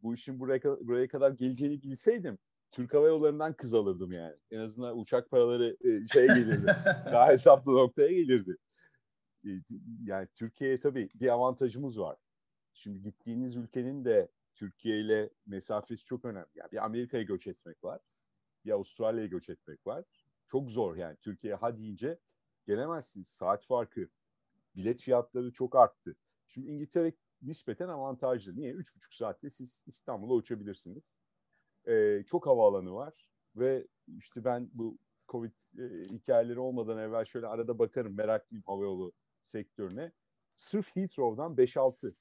[0.04, 2.38] bu işin buraya, buraya kadar geleceğini bilseydim
[2.72, 4.36] Türk Hava Yolları'ndan kız alırdım yani.
[4.52, 6.66] En azından uçak paraları e, şeye gelirdi.
[6.86, 8.58] daha hesaplı noktaya gelirdi.
[9.46, 9.50] E,
[10.04, 12.18] yani Türkiye'ye tabii bir avantajımız var.
[12.74, 16.50] Şimdi gittiğiniz ülkenin de Türkiye ile mesafesi çok önemli.
[16.56, 18.02] Yani bir Amerika'ya göç etmek var.
[18.66, 20.06] Bir Avustralya'ya göç etmek var.
[20.48, 21.18] Çok zor yani.
[21.22, 22.20] Türkiye'ye ha deyince
[22.68, 23.28] gelemezsiniz.
[23.28, 24.10] Saat farkı,
[24.76, 26.16] bilet fiyatları çok arttı.
[26.54, 28.56] Şimdi İngiltere nispeten avantajlı.
[28.56, 28.72] Niye?
[28.72, 31.04] Üç buçuk saatte siz İstanbul'a uçabilirsiniz.
[31.88, 33.88] E, çok havaalanı var ve
[34.18, 34.98] işte ben bu
[35.28, 39.14] Covid e, hikayeleri olmadan evvel şöyle arada bakarım meraklıyım havayolu
[39.46, 40.12] sektörüne.
[40.56, 42.14] Sırf Heathrow'dan 5-6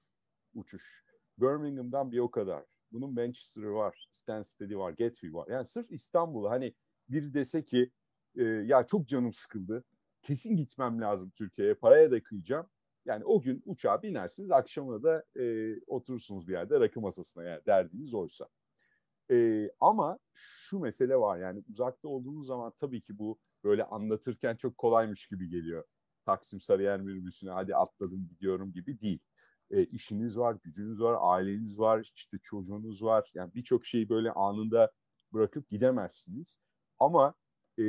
[0.54, 1.04] uçuş.
[1.38, 2.64] Birmingham'dan bir o kadar.
[2.92, 5.48] Bunun Manchester'ı var, Stansted'i var, Gatwick var.
[5.48, 6.74] Yani sırf İstanbul'u hani
[7.08, 7.90] bir dese ki
[8.36, 9.84] e, ya çok canım sıkıldı.
[10.22, 11.74] Kesin gitmem lazım Türkiye'ye.
[11.74, 12.66] Paraya da kıyacağım.
[13.04, 14.50] Yani o gün uçağa binersiniz.
[14.50, 18.48] Akşamına da e, oturursunuz bir yerde rakı masasına yani derdiniz oysa.
[19.30, 24.78] E, ama şu mesele var yani uzakta olduğunuz zaman tabii ki bu böyle anlatırken çok
[24.78, 25.84] kolaymış gibi geliyor.
[26.26, 29.20] Taksim Sarıyer minibüsüne hadi atladım gidiyorum gibi değil.
[29.70, 33.30] E, işiniz var, gücünüz var, aileniz var, işte çocuğunuz var.
[33.34, 34.92] Yani birçok şeyi böyle anında
[35.32, 36.60] bırakıp gidemezsiniz.
[36.98, 37.34] Ama
[37.78, 37.84] e,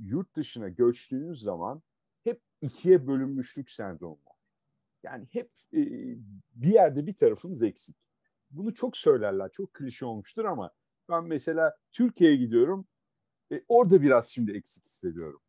[0.00, 1.82] yurt dışına göçtüğünüz zaman
[2.24, 4.29] hep ikiye bölünmüşlük sendromu.
[5.02, 5.80] Yani hep e,
[6.54, 7.96] bir yerde bir tarafınız eksik.
[8.50, 10.70] Bunu çok söylerler, çok klişe olmuştur ama
[11.08, 12.88] ben mesela Türkiye'ye gidiyorum,
[13.52, 15.40] e, orada biraz şimdi eksik hissediyorum.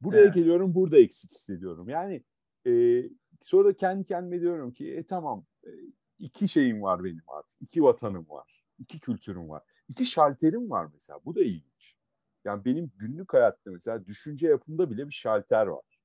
[0.00, 0.34] Buraya evet.
[0.34, 1.88] geliyorum, burada eksik hissediyorum.
[1.88, 2.24] Yani
[2.66, 3.02] e,
[3.40, 5.70] sonra da kendi kendime diyorum ki e, tamam e,
[6.18, 11.18] iki şeyim var benim artık, iki vatanım var, iki kültürüm var, iki şalterim var mesela.
[11.24, 11.96] Bu da ilginç.
[12.44, 15.98] Yani benim günlük hayatta mesela düşünce yapımda bile bir şalter var.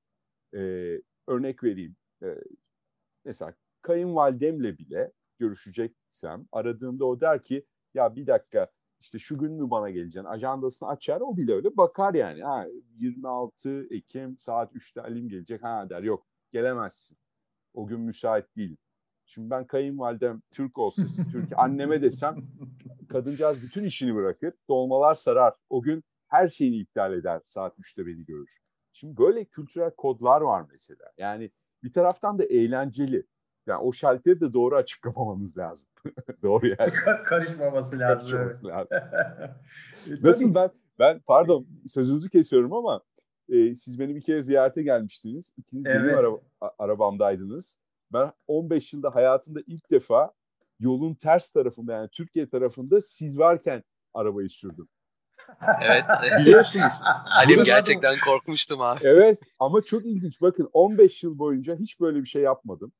[0.53, 1.95] Ee, örnek vereyim.
[2.24, 2.36] Ee,
[3.26, 8.67] mesela kayınvalidemle bile görüşeceksem aradığımda o der ki ya bir dakika
[8.99, 10.30] işte şu gün mü bana geleceksin?
[10.30, 12.43] Ajandasını açar o bile öyle bakar yani.
[12.43, 12.65] Ha,
[12.99, 15.63] 26 Ekim saat 3'te Alim gelecek.
[15.63, 17.17] Ha der yok gelemezsin.
[17.73, 18.78] O gün müsait değilim.
[19.26, 22.36] Şimdi ben kayınvalidem Türk olsa, Türk anneme desem
[23.09, 24.53] kadıncağız bütün işini bırakır.
[24.69, 25.53] Dolmalar sarar.
[25.69, 28.59] O gün her şeyini iptal eder saat 3'te beni görür.
[28.93, 31.11] Şimdi böyle kültürel kodlar var mesela.
[31.17, 31.51] Yani
[31.86, 33.23] bir taraftan da eğlenceli.
[33.67, 35.88] Yani o şalteri de doğru açıklamamamız lazım.
[36.43, 36.91] doğru yani.
[37.25, 38.31] Karışmaması lazım.
[38.31, 38.97] Karışmaması lazım.
[40.07, 40.69] E, Nasıl ben
[40.99, 43.01] ben pardon sözünüzü kesiyorum ama
[43.49, 45.53] e, siz beni bir kere ziyarete gelmiştiniz.
[45.57, 46.01] İkiniz evet.
[46.03, 46.41] benim araba,
[46.79, 47.77] arabamdaydınız.
[48.13, 50.31] Ben 15 yılda hayatımda ilk defa
[50.79, 53.83] yolun ters tarafında yani Türkiye tarafında siz varken
[54.13, 54.88] arabayı sürdüm.
[55.81, 56.03] Evet.
[56.39, 56.93] Biliyorsunuz.
[57.03, 58.99] Halim gerçekten korkmuştum abi.
[59.03, 60.41] Evet ama çok ilginç.
[60.41, 62.91] Bakın 15 yıl boyunca hiç böyle bir şey yapmadım.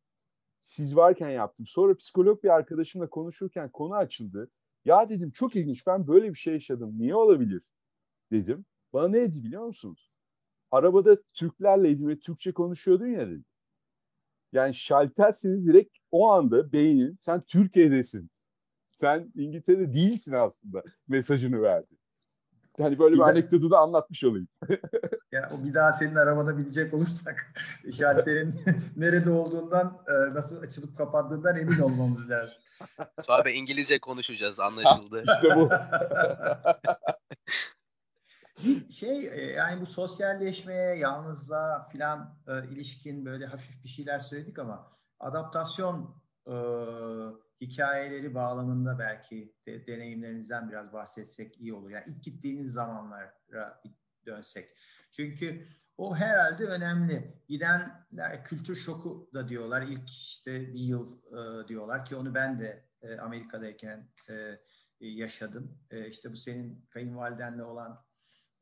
[0.62, 1.66] Siz varken yaptım.
[1.68, 4.52] Sonra psikolog bir arkadaşımla konuşurken konu açıldı.
[4.86, 6.92] Ya dedim çok ilginç ben böyle bir şey yaşadım.
[6.98, 7.62] Niye olabilir?
[8.32, 8.66] Dedim.
[8.94, 10.12] Bana ne dedi biliyor musunuz?
[10.72, 13.44] Arabada Türklerleydim ve Türkçe konuşuyordun ya dedi.
[14.52, 18.30] Yani şalter seni direkt o anda beynin sen Türkiye'desin.
[18.92, 21.96] Sen İngiltere'de değilsin aslında mesajını verdi.
[22.82, 24.48] Hani böyle bir, bir anekdotu da anlatmış olayım.
[25.32, 27.54] ya o bir daha senin arabada binecek olursak
[27.98, 28.56] şalterin
[28.96, 32.56] nerede olduğundan e, nasıl açılıp kapandığından emin olmamız lazım.
[33.22, 35.24] Sonra İngilizce konuşacağız anlaşıldı.
[35.28, 35.70] İşte bu.
[38.92, 44.92] şey e, yani bu sosyalleşmeye, yalnızlığa filan e, ilişkin böyle hafif bir şeyler söyledik ama
[45.20, 46.16] adaptasyon
[47.62, 51.90] hikayeleri bağlamında belki de, deneyimlerinizden biraz bahsetsek iyi olur.
[51.90, 53.82] Yani ilk gittiğiniz zamanlara
[54.26, 54.78] dönsek.
[55.12, 55.66] Çünkü
[55.98, 57.42] o herhalde önemli.
[57.48, 59.82] Gidenler kültür şoku da diyorlar.
[59.82, 64.60] İlk işte bir yıl e, diyorlar ki onu ben de e, Amerika'dayken e,
[65.00, 65.80] yaşadım.
[65.92, 68.06] E, işte bu senin kayınvalidenle olan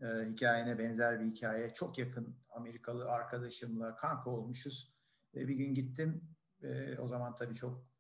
[0.02, 1.74] e, hikayene benzer bir hikaye.
[1.74, 4.94] Çok yakın Amerikalı arkadaşımla kanka olmuşuz.
[5.36, 6.36] E, bir gün gittim.
[6.62, 7.93] E, o zaman tabii çok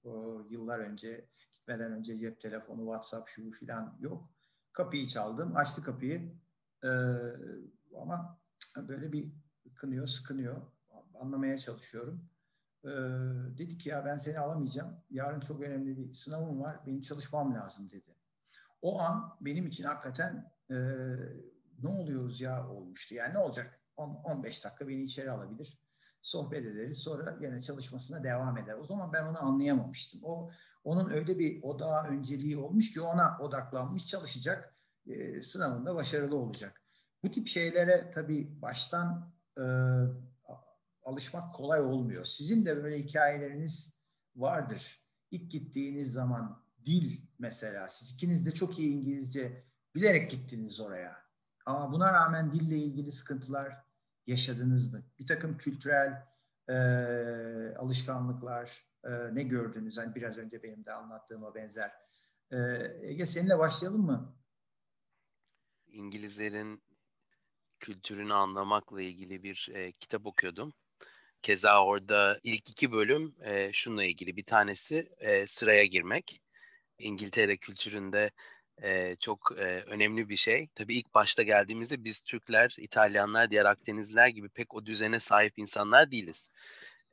[0.49, 4.29] yıllar önce gitmeden önce cep telefonu, WhatsApp şu filan yok.
[4.73, 5.55] Kapıyı çaldım.
[5.55, 6.33] Açtı kapıyı.
[6.83, 6.87] Ee,
[8.01, 8.39] ama
[8.77, 9.31] böyle bir
[9.75, 10.61] kınıyor, sıkınıyor.
[11.19, 12.29] Anlamaya çalışıyorum.
[12.83, 12.89] Ee,
[13.57, 14.97] dedi ki ya ben seni alamayacağım.
[15.09, 16.79] Yarın çok önemli bir sınavım var.
[16.87, 18.15] Benim çalışmam lazım dedi.
[18.81, 20.75] O an benim için hakikaten e,
[21.83, 23.15] ne oluyoruz ya olmuştu.
[23.15, 23.79] Yani ne olacak?
[23.97, 25.82] 10-15 dakika beni içeri alabilir
[26.23, 26.97] sohbet ederiz.
[26.97, 28.73] Sonra yine çalışmasına devam eder.
[28.73, 30.21] O zaman ben onu anlayamamıştım.
[30.23, 30.51] O
[30.83, 34.75] onun öyle bir odağa önceliği olmuş ki ona odaklanmış çalışacak.
[35.07, 36.81] E, sınavında başarılı olacak.
[37.23, 39.63] Bu tip şeylere tabii baştan e,
[41.03, 42.25] alışmak kolay olmuyor.
[42.25, 43.99] Sizin de böyle hikayeleriniz
[44.35, 44.99] vardır.
[45.31, 49.65] İlk gittiğiniz zaman dil mesela siz ikiniz de çok iyi İngilizce
[49.95, 51.17] bilerek gittiniz oraya.
[51.65, 53.82] Ama buna rağmen dille ilgili sıkıntılar
[54.27, 55.03] yaşadınız mı?
[55.19, 56.27] Bir takım kültürel
[56.69, 56.73] e,
[57.77, 59.97] alışkanlıklar e, ne gördünüz?
[59.97, 61.91] Hani biraz önce benim de anlattığıma benzer.
[62.51, 62.57] E,
[63.01, 64.35] Ege seninle başlayalım mı?
[65.87, 66.83] İngilizlerin
[67.79, 70.73] kültürünü anlamakla ilgili bir e, kitap okuyordum.
[71.41, 74.37] Keza orada ilk iki bölüm e, şununla ilgili.
[74.37, 76.41] Bir tanesi e, sıraya girmek.
[76.99, 78.31] İngiltere kültüründe
[78.81, 80.67] e, çok e, önemli bir şey.
[80.75, 86.11] Tabii ilk başta geldiğimizde biz Türkler, İtalyanlar, diğer Akdenizliler gibi pek o düzene sahip insanlar
[86.11, 86.49] değiliz.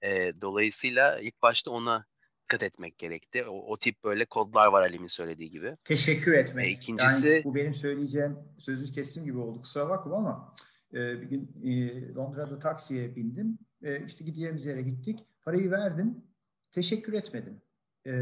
[0.03, 2.07] E, dolayısıyla ilk başta ona
[2.51, 3.45] dikkat etmek gerekti.
[3.45, 5.77] O, o tip böyle kodlar var Ali'nin söylediği gibi.
[5.85, 6.67] Teşekkür etmek.
[6.67, 7.29] E, ikincisi...
[7.29, 10.55] Yani bu benim söyleyeceğim sözü kestim gibi oldu kusura bakma ama
[10.93, 13.59] e, bir gün e, Londra'da taksiye bindim.
[13.83, 15.27] E, işte gideceğimiz yere gittik.
[15.43, 16.25] Parayı verdim.
[16.71, 17.63] Teşekkür etmedim.
[18.07, 18.13] E,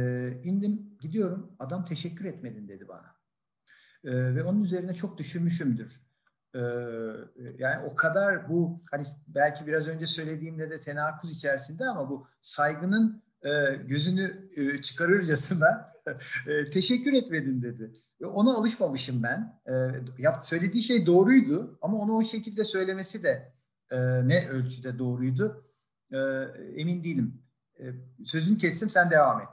[0.45, 1.57] indim gidiyorum.
[1.59, 3.18] Adam teşekkür etmedin dedi bana.
[4.05, 6.09] E, ve onun üzerine çok düşünmüşümdür.
[6.55, 6.61] E,
[7.59, 13.23] yani o kadar bu hani belki biraz önce söylediğimde de tenakuz içerisinde ama bu saygının
[13.43, 15.89] e, gözünü e, çıkarırcasına
[16.47, 17.93] e, teşekkür etmedin dedi.
[18.21, 19.61] E, ona alışmamışım ben.
[19.67, 19.75] E,
[20.19, 23.53] yap, söylediği şey doğruydu ama onu o şekilde söylemesi de
[23.91, 25.65] e, ne ölçüde doğruydu
[26.13, 26.19] e,
[26.77, 27.43] emin değilim.
[27.81, 27.85] E,
[28.25, 29.49] sözünü kestim sen devam et.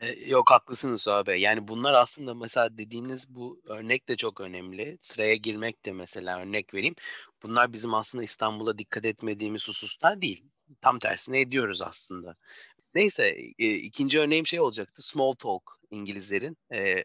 [0.00, 1.40] E, yok haklısınız abi.
[1.40, 4.98] Yani bunlar aslında mesela dediğiniz bu örnek de çok önemli.
[5.00, 6.94] Sıraya girmek de mesela örnek vereyim.
[7.42, 10.44] Bunlar bizim aslında İstanbul'a dikkat etmediğimiz hususlar değil.
[10.80, 12.36] Tam tersine ediyoruz aslında.
[12.94, 15.02] Neyse e, ikinci örneğim şey olacaktı.
[15.02, 16.56] Small talk İngilizlerin.
[16.70, 17.04] E, e,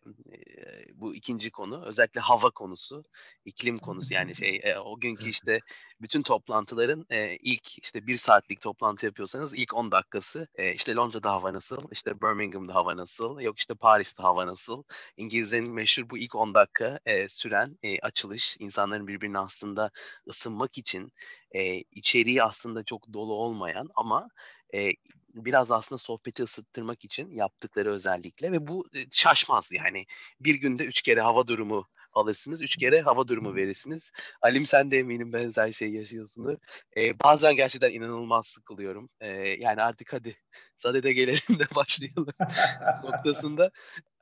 [0.93, 1.83] bu ikinci konu.
[1.85, 3.03] Özellikle hava konusu,
[3.45, 4.13] iklim konusu.
[4.13, 5.59] Yani şey e, o günkü işte
[6.01, 11.31] bütün toplantıların e, ilk işte bir saatlik toplantı yapıyorsanız ilk 10 dakikası e, işte Londra'da
[11.31, 14.83] hava nasıl, işte Birmingham'da hava nasıl, yok işte Paris'te hava nasıl.
[15.17, 19.91] İngilizlerin meşhur bu ilk 10 dakika e, süren e, açılış insanların birbirine aslında
[20.27, 21.11] ısınmak için
[21.51, 24.29] e, içeriği aslında çok dolu olmayan ama
[24.73, 24.93] e,
[25.35, 30.05] biraz aslında sohbeti ısıttırmak için yaptıkları özellikle ve bu şaşmaz yani
[30.39, 32.61] bir günde üç kere hava durumu alırsınız.
[32.61, 34.11] Üç kere hava durumu verirsiniz.
[34.41, 36.57] Alim sen de eminim benzer şey yaşıyorsundur.
[36.97, 39.09] Ee, bazen gerçekten inanılmaz sıkılıyorum.
[39.19, 39.27] Ee,
[39.59, 40.35] yani artık hadi
[40.77, 42.27] sadede gelelim de başlayalım
[43.03, 43.71] noktasında.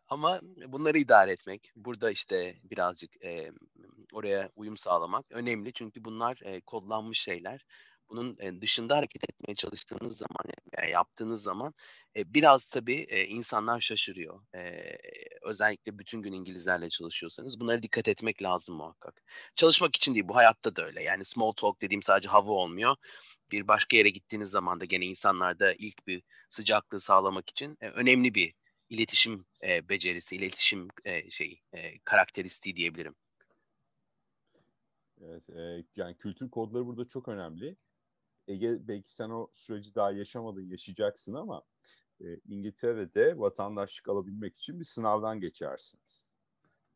[0.10, 3.52] Ama bunları idare etmek, burada işte birazcık e,
[4.14, 5.74] oraya uyum sağlamak önemli.
[5.74, 7.66] Çünkü bunlar e, kodlanmış şeyler
[8.10, 11.74] bunun dışında hareket etmeye çalıştığınız zaman yani yaptığınız zaman
[12.18, 14.42] biraz tabii insanlar şaşırıyor.
[15.42, 19.24] Özellikle bütün gün İngilizlerle çalışıyorsanız bunlara dikkat etmek lazım muhakkak.
[19.56, 21.04] Çalışmak için değil bu hayatta da öyle.
[21.04, 22.96] Yani small talk dediğim sadece hava olmuyor.
[23.52, 28.54] Bir başka yere gittiğiniz zaman da gene insanlarda ilk bir sıcaklığı sağlamak için önemli bir
[28.90, 30.88] iletişim becerisi, iletişim
[31.30, 31.62] şey
[32.06, 33.16] karakteristiği diyebilirim.
[35.22, 37.76] Evet, e, yani kültür kodları burada çok önemli.
[38.48, 41.64] Ege belki sen o süreci daha yaşamadın, yaşayacaksın ama
[42.22, 46.28] e, İngiltere'de vatandaşlık alabilmek için bir sınavdan geçersiniz.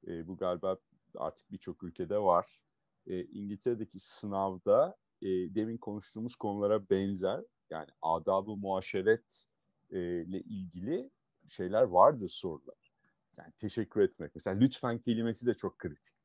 [0.07, 0.77] E, bu galiba
[1.15, 2.61] artık birçok ülkede var.
[3.07, 9.45] E, İngiltere'deki sınavda e, demin konuştuğumuz konulara benzer yani adab-ı muaşeret
[9.91, 11.09] e, ile ilgili
[11.49, 12.91] şeyler vardır sorular.
[13.37, 14.35] Yani teşekkür etmek.
[14.35, 16.20] Mesela lütfen kelimesi de çok kritik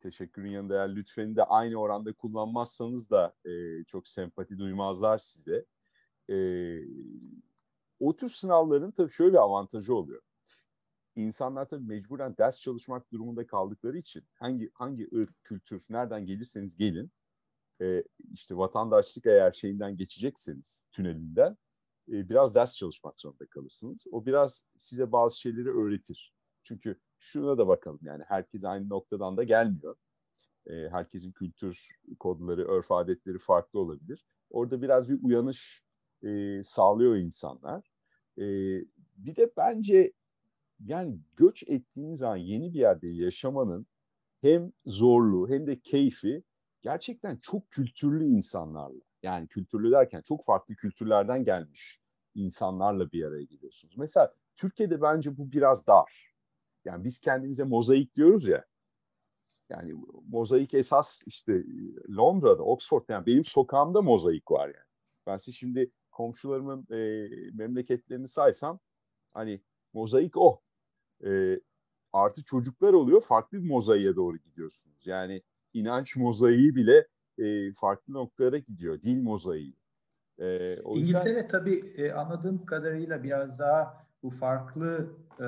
[0.00, 5.64] teşekkürün yanında eğer lütfeni de aynı oranda kullanmazsanız da e, çok sempati duymazlar size.
[6.30, 6.36] E,
[8.00, 10.22] o tür sınavların tabii şöyle bir avantajı oluyor.
[11.16, 17.12] İnsanlar tabii mecburen ders çalışmak durumunda kaldıkları için hangi hangi ırk, kültür, nereden gelirseniz gelin
[17.80, 21.56] e, işte vatandaşlık eğer şeyinden geçecekseniz tünelinden
[22.08, 24.06] e, biraz ders çalışmak zorunda kalırsınız.
[24.12, 26.34] O biraz size bazı şeyleri öğretir.
[26.62, 29.96] Çünkü şuna da bakalım yani herkes aynı noktadan da gelmiyor.
[30.66, 34.26] E, herkesin kültür kodları, örf adetleri farklı olabilir.
[34.50, 35.84] Orada biraz bir uyanış
[36.22, 37.90] e, sağlıyor insanlar.
[38.38, 38.44] E,
[39.16, 40.12] bir de bence
[40.84, 43.86] yani göç ettiğiniz zaman yeni bir yerde yaşamanın
[44.40, 46.42] hem zorluğu hem de keyfi
[46.82, 49.00] gerçekten çok kültürlü insanlarla.
[49.22, 52.00] Yani kültürlü derken çok farklı kültürlerden gelmiş
[52.34, 53.94] insanlarla bir araya geliyorsunuz.
[53.96, 56.29] Mesela Türkiye'de bence bu biraz dar.
[56.84, 58.64] Yani biz kendimize mozaik diyoruz ya.
[59.70, 59.94] Yani
[60.28, 61.64] mozaik esas işte
[62.16, 64.86] Londra'da, Oxford'da yani benim sokağımda mozaik var yani.
[65.26, 68.78] Ben size şimdi komşularımın e, memleketlerini saysam
[69.32, 69.62] hani
[69.92, 70.60] mozaik o.
[71.24, 71.60] E,
[72.12, 75.06] artı çocuklar oluyor farklı bir mozaiğe doğru gidiyorsunuz.
[75.06, 75.42] Yani
[75.74, 77.06] inanç mozaiği bile
[77.38, 79.02] e, farklı noktalara gidiyor.
[79.02, 79.76] Dil mozaiği.
[80.38, 81.48] E, o İngiltere yüzden...
[81.48, 85.44] tabii e, anladığım kadarıyla biraz daha bu farklı e,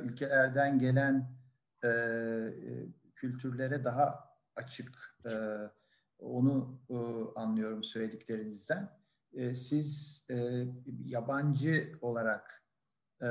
[0.00, 1.36] ülkelerden gelen
[1.84, 1.90] e,
[3.14, 5.16] kültürlere daha açık.
[5.26, 5.32] E,
[6.18, 6.96] onu e,
[7.40, 8.90] anlıyorum söylediklerinizden.
[9.32, 10.64] E, siz e,
[11.04, 12.62] yabancı olarak
[13.22, 13.28] e,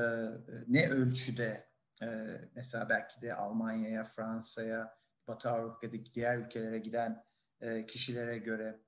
[0.68, 1.68] ne ölçüde
[2.02, 2.08] e,
[2.56, 7.24] mesela belki de Almanya'ya, Fransa'ya, Batı Avrupa'daki diğer ülkelere giden
[7.62, 8.80] e, kişilere göre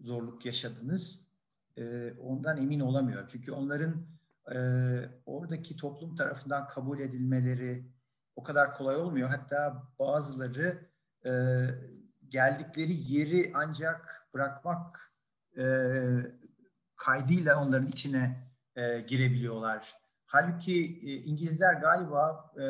[0.00, 1.28] zorluk yaşadınız?
[1.76, 3.26] E, ondan emin olamıyorum.
[3.30, 4.06] Çünkü onların
[4.54, 4.58] e,
[5.26, 7.92] oradaki toplum tarafından kabul edilmeleri,
[8.36, 9.28] o kadar kolay olmuyor.
[9.28, 10.88] Hatta bazıları
[11.26, 11.64] e,
[12.28, 15.12] geldikleri yeri ancak bırakmak
[15.58, 15.64] e,
[16.96, 19.94] kaydıyla onların içine e, girebiliyorlar.
[20.26, 22.64] Halbuki e, İngilizler galiba e,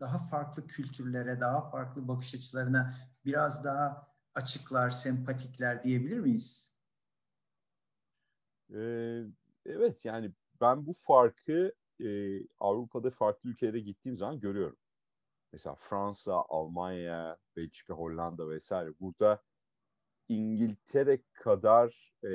[0.00, 2.94] daha farklı kültürlere, daha farklı bakış açılarına
[3.24, 6.72] biraz daha açıklar, sempatikler diyebilir miyiz?
[8.74, 9.22] Ee,
[9.66, 10.32] evet yani
[10.62, 12.06] ben bu farkı e,
[12.60, 14.78] Avrupa'da farklı ülkelere gittiğim zaman görüyorum.
[15.52, 18.90] Mesela Fransa, Almanya, Belçika, Hollanda vesaire.
[19.00, 19.42] Burada
[20.28, 22.32] İngiltere kadar e,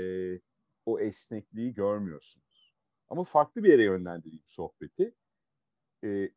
[0.85, 2.73] o esnekliği görmüyorsunuz.
[3.09, 5.15] Ama farklı bir yere yönlendireyim sohbeti.
[6.03, 6.31] E,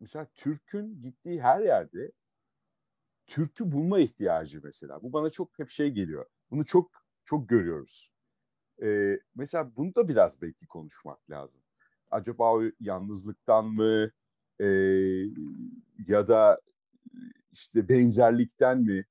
[0.00, 2.12] mesela Türk'ün gittiği her yerde
[3.26, 5.02] Türk'ü bulma ihtiyacı mesela.
[5.02, 6.26] Bu bana çok hep şey geliyor.
[6.50, 6.90] Bunu çok
[7.24, 8.13] çok görüyoruz.
[8.82, 11.60] E, mesela bunu da biraz belki konuşmak lazım.
[12.10, 14.10] Acaba o yalnızlıktan mı
[14.60, 14.66] e,
[16.06, 16.60] ya da
[17.52, 19.04] işte benzerlikten mi?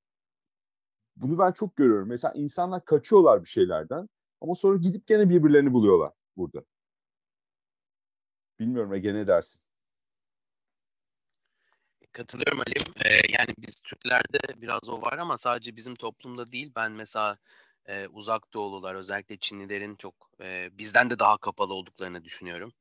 [1.16, 2.10] Bunu ben çok görüyorum.
[2.10, 4.10] Mesela insanlar kaçıyorlar bir şeylerden
[4.42, 6.64] ama sonra gidip gene birbirlerini buluyorlar burada.
[8.60, 9.62] Bilmiyorum Ege ne dersin?
[12.12, 12.94] Katılıyorum Ali'm.
[13.06, 16.72] Ee, yani biz Türklerde biraz o var ama sadece bizim toplumda değil.
[16.76, 17.38] Ben mesela
[17.88, 22.74] e, uzak doğulular özellikle Çinlilerin çok e, bizden de daha kapalı olduklarını düşünüyorum.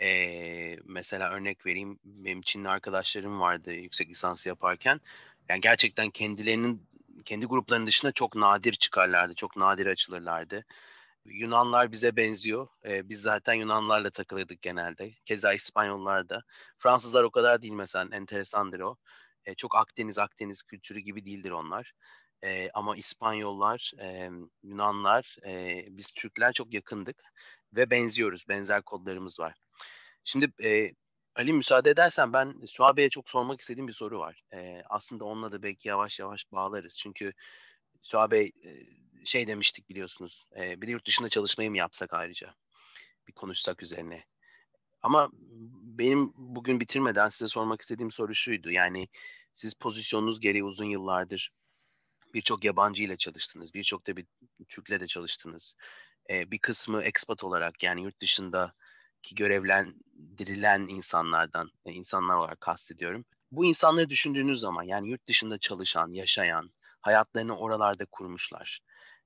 [0.00, 5.00] E, mesela örnek vereyim benim Çinli arkadaşlarım vardı yüksek lisans yaparken.
[5.48, 6.88] Yani gerçekten kendilerinin
[7.24, 10.64] kendi gruplarının dışında çok nadir çıkarlardı, çok nadir açılırlardı.
[11.24, 12.68] Yunanlar bize benziyor.
[12.84, 15.12] Ee, biz zaten Yunanlarla takılırdık genelde.
[15.24, 16.42] Keza İspanyollar da.
[16.78, 18.16] Fransızlar o kadar değil mesela.
[18.16, 18.96] Enteresandır o.
[19.44, 21.92] Ee, çok Akdeniz, Akdeniz kültürü gibi değildir onlar.
[22.44, 24.30] Ee, ama İspanyollar, e,
[24.62, 27.22] Yunanlar, e, biz Türkler çok yakındık.
[27.72, 28.44] Ve benziyoruz.
[28.48, 29.54] Benzer kodlarımız var.
[30.24, 30.92] Şimdi e,
[31.36, 34.42] Ali müsaade edersen ben Suha Bey'e çok sormak istediğim bir soru var.
[34.54, 36.98] E, aslında onunla da belki yavaş yavaş bağlarız.
[36.98, 37.32] Çünkü
[38.02, 38.70] Suha Bey e,
[39.24, 40.46] şey demiştik biliyorsunuz.
[40.56, 42.54] E, bir de yurt dışında çalışmayı mı yapsak ayrıca?
[43.28, 44.24] Bir konuşsak üzerine.
[45.02, 45.30] Ama
[45.82, 48.70] benim bugün bitirmeden size sormak istediğim soru şuydu.
[48.70, 49.08] Yani
[49.52, 51.50] siz pozisyonunuz gereği uzun yıllardır
[52.34, 53.74] birçok yabancı ile çalıştınız.
[53.74, 54.26] Birçok da bir
[54.68, 55.74] Türk'le de çalıştınız.
[56.30, 58.72] E, bir kısmı expat olarak yani yurt dışında
[59.22, 63.24] ki görevlendirilen insanlardan, e, insanlar olarak kastediyorum.
[63.50, 66.70] Bu insanları düşündüğünüz zaman yani yurt dışında çalışan, yaşayan,
[67.00, 68.80] hayatlarını oralarda kurmuşlar.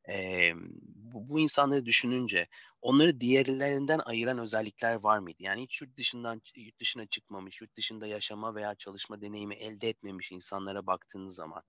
[0.08, 0.52] Ee,
[0.84, 2.48] bu, bu insanları düşününce
[2.82, 5.42] onları diğerlerinden ayıran özellikler var mıydı?
[5.42, 10.32] Yani hiç yurt dışından yurt dışına çıkmamış, yurt dışında yaşama veya çalışma deneyimi elde etmemiş
[10.32, 11.62] insanlara baktığınız zaman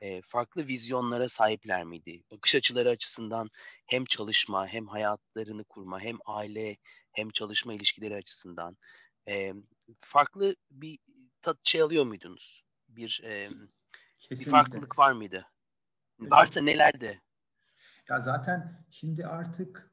[0.00, 2.22] e, farklı vizyonlara sahipler miydi?
[2.30, 3.50] Bakış açıları açısından
[3.86, 6.76] hem çalışma, hem hayatlarını kurma, hem aile,
[7.12, 8.76] hem çalışma ilişkileri açısından
[9.28, 9.52] e,
[10.00, 10.98] farklı bir
[11.42, 12.64] tat şey alıyor muydunuz?
[12.88, 13.48] Bir e,
[14.30, 15.46] bir farklılık var mıydı?
[16.20, 16.32] Evet.
[16.32, 17.22] Varsa nelerdi?
[18.08, 19.92] Ya zaten şimdi artık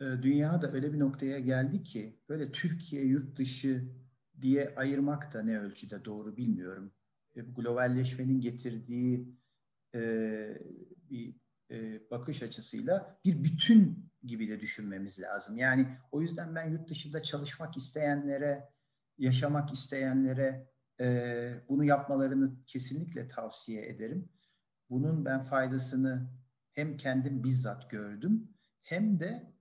[0.00, 3.92] e, dünya da öyle bir noktaya geldi ki böyle Türkiye yurt dışı
[4.40, 6.92] diye ayırmak da ne ölçüde doğru bilmiyorum.
[7.36, 9.41] E, globalleşmenin getirdiği
[9.94, 9.98] e,
[11.10, 11.36] bir
[11.70, 15.56] e, bakış açısıyla bir bütün gibi de düşünmemiz lazım.
[15.56, 18.68] Yani o yüzden ben yurt dışında çalışmak isteyenlere,
[19.18, 24.28] yaşamak isteyenlere e, bunu yapmalarını kesinlikle tavsiye ederim.
[24.90, 26.30] Bunun ben faydasını
[26.72, 28.48] hem kendim bizzat gördüm
[28.82, 29.52] hem de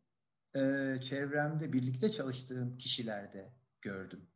[0.56, 4.28] e, çevremde birlikte çalıştığım kişilerde gördüm.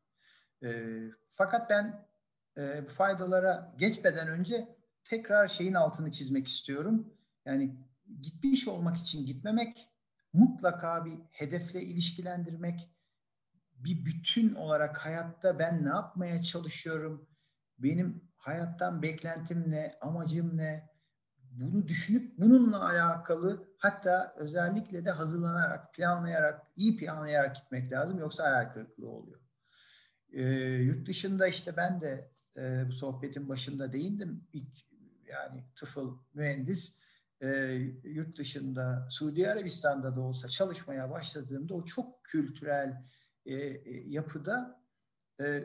[0.64, 1.00] E,
[1.32, 2.08] fakat ben
[2.58, 4.76] e, bu faydalara geçmeden önce
[5.06, 7.14] tekrar şeyin altını çizmek istiyorum.
[7.46, 7.76] Yani
[8.22, 9.90] gitmiş olmak için gitmemek
[10.34, 12.90] mutlaka bir hedefle ilişkilendirmek,
[13.76, 17.30] bir bütün olarak hayatta ben ne yapmaya çalışıyorum,
[17.78, 20.90] benim hayattan beklentim ne, amacım ne,
[21.38, 28.74] bunu düşünüp bununla alakalı hatta özellikle de hazırlanarak, planlayarak, iyi planlayarak gitmek lazım yoksa hayal
[28.74, 29.40] kırıklığı oluyor.
[30.34, 30.44] Ee,
[30.84, 34.48] yurt dışında işte ben de e, bu sohbetin başında değindim.
[34.54, 34.85] İlk
[35.28, 36.98] yani tıfıl mühendis
[37.42, 37.48] e,
[38.04, 43.04] yurt dışında Suudi Arabistan'da da olsa çalışmaya başladığımda o çok kültürel
[43.46, 44.82] e, e, yapıda
[45.42, 45.64] e,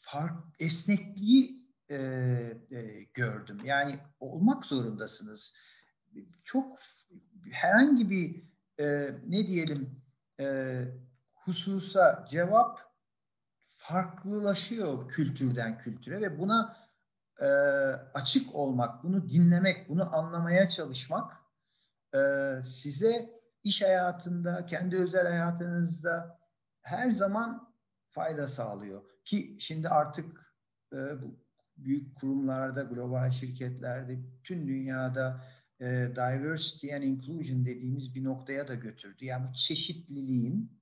[0.00, 3.58] fark esnekliği e, e, gördüm.
[3.64, 5.56] Yani olmak zorundasınız.
[6.44, 6.78] Çok
[7.50, 8.42] herhangi bir
[8.78, 10.02] e, ne diyelim
[10.40, 10.78] e,
[11.34, 12.94] hususa cevap
[13.64, 16.83] farklılaşıyor kültürden kültüre ve buna
[17.44, 17.48] e,
[18.14, 21.32] açık olmak, bunu dinlemek, bunu anlamaya çalışmak
[22.14, 22.18] e,
[22.62, 23.30] size
[23.64, 26.38] iş hayatında, kendi özel hayatınızda
[26.80, 27.74] her zaman
[28.10, 29.02] fayda sağlıyor.
[29.24, 30.54] Ki şimdi artık
[31.76, 35.44] büyük kurumlarda, global şirketlerde, tüm dünyada
[36.14, 39.24] diversity and inclusion dediğimiz bir noktaya da götürdü.
[39.24, 40.80] Yani bu çeşitliliğin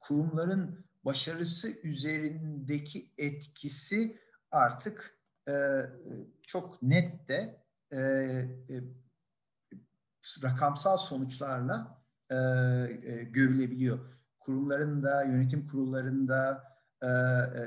[0.00, 4.20] kurumların başarısı üzerindeki etkisi
[4.50, 5.18] artık
[6.46, 7.64] çok net de
[10.42, 12.02] rakamsal sonuçlarla
[13.30, 13.98] görülebiliyor.
[14.38, 16.64] Kurumların da, yönetim kurullarında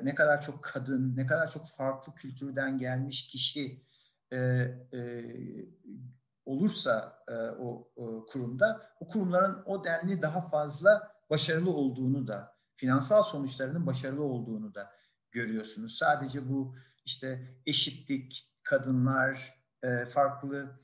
[0.03, 3.85] ne kadar çok kadın, ne kadar çok farklı kültürden gelmiş kişi
[6.45, 7.23] olursa
[7.59, 7.91] o
[8.29, 14.91] kurumda, o kurumların o denli daha fazla başarılı olduğunu da, finansal sonuçlarının başarılı olduğunu da
[15.31, 15.95] görüyorsunuz.
[15.95, 19.63] Sadece bu işte eşitlik, kadınlar,
[20.09, 20.79] farklı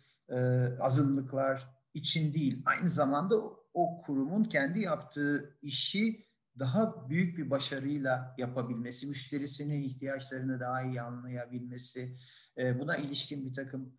[0.79, 3.35] azınlıklar için değil, aynı zamanda
[3.73, 6.25] o kurumun kendi yaptığı işi
[6.59, 12.17] daha büyük bir başarıyla yapabilmesi, müşterisinin ihtiyaçlarını daha iyi anlayabilmesi,
[12.57, 13.97] buna ilişkin bir takım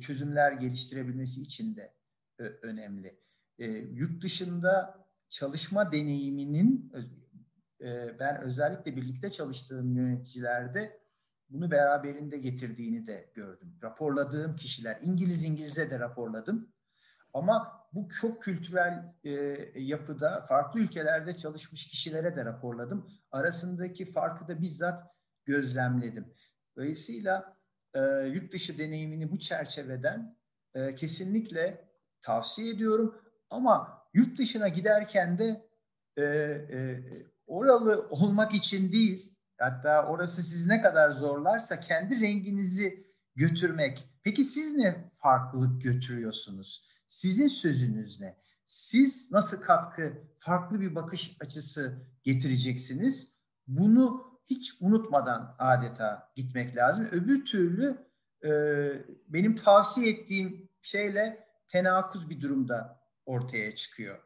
[0.00, 1.94] çözümler geliştirebilmesi için de
[2.62, 3.20] önemli.
[3.90, 5.05] Yurt dışında
[5.36, 6.92] çalışma deneyiminin
[8.18, 11.00] ben özellikle birlikte çalıştığım yöneticilerde
[11.48, 13.78] bunu beraberinde getirdiğini de gördüm.
[13.82, 16.72] Raporladığım kişiler, İngiliz İngiliz'e de raporladım.
[17.32, 19.30] Ama bu çok kültürel e,
[19.80, 23.10] yapıda farklı ülkelerde çalışmış kişilere de raporladım.
[23.30, 25.04] Arasındaki farkı da bizzat
[25.44, 26.34] gözlemledim.
[26.76, 27.56] Dolayısıyla
[27.94, 30.36] e, yurt dışı deneyimini bu çerçeveden
[30.74, 31.88] e, kesinlikle
[32.20, 33.22] tavsiye ediyorum.
[33.50, 35.68] Ama yurt dışına giderken de
[36.16, 37.02] e, e,
[37.46, 44.08] oralı olmak için değil, hatta orası sizi ne kadar zorlarsa kendi renginizi götürmek.
[44.22, 46.86] Peki siz ne farklılık götürüyorsunuz?
[47.08, 48.36] Sizin sözünüz ne?
[48.64, 53.32] Siz nasıl katkı, farklı bir bakış açısı getireceksiniz?
[53.66, 57.08] Bunu hiç unutmadan adeta gitmek lazım.
[57.12, 57.96] Öbür türlü
[58.44, 58.50] e,
[59.28, 62.95] benim tavsiye ettiğim şeyle tenakuz bir durumda
[63.26, 64.18] ortaya çıkıyor.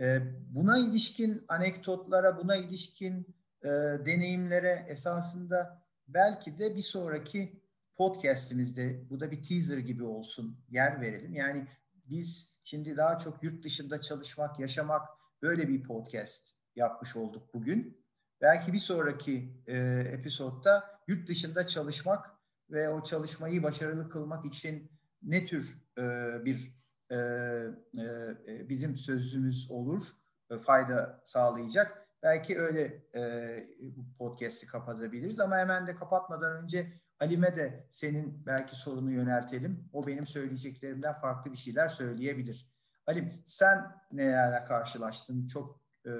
[0.00, 0.20] E,
[0.54, 3.68] buna ilişkin anekdotlara, buna ilişkin e,
[4.06, 7.62] deneyimlere esasında belki de bir sonraki
[7.96, 11.34] podcast'imizde bu da bir teaser gibi olsun yer verelim.
[11.34, 11.66] Yani
[12.04, 15.08] biz şimdi daha çok yurt dışında çalışmak, yaşamak
[15.42, 18.04] böyle bir podcast yapmış olduk bugün.
[18.40, 19.76] Belki bir sonraki e,
[20.12, 22.30] episodda yurt dışında çalışmak
[22.70, 24.90] ve o çalışmayı başarılı kılmak için
[25.22, 26.02] ne tür e,
[26.44, 26.80] bir
[27.10, 30.02] e, e, bizim sözümüz olur,
[30.50, 32.06] e, fayda sağlayacak.
[32.22, 38.76] Belki öyle e, bu podcast'i kapatabiliriz ama hemen de kapatmadan önce Alim'e de senin belki
[38.76, 39.88] sorunu yöneltelim.
[39.92, 42.66] O benim söyleyeceklerimden farklı bir şeyler söyleyebilir.
[43.06, 45.46] Alim sen nelerle karşılaştın?
[45.46, 46.10] Çok e,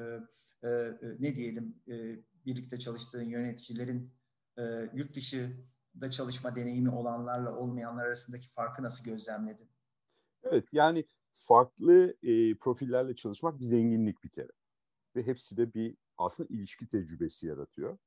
[0.63, 1.95] e, e, ne diyelim e,
[2.47, 4.13] birlikte çalıştığın yöneticilerin
[4.59, 4.63] e,
[4.95, 9.70] yurt dışında çalışma deneyimi olanlarla olmayanlar arasındaki farkı nasıl gözlemledin?
[10.43, 11.05] Evet yani
[11.39, 14.53] farklı e, profillerle çalışmak bir zenginlik bir kere.
[15.17, 17.99] Ve hepsi de bir aslında ilişki tecrübesi yaratıyor.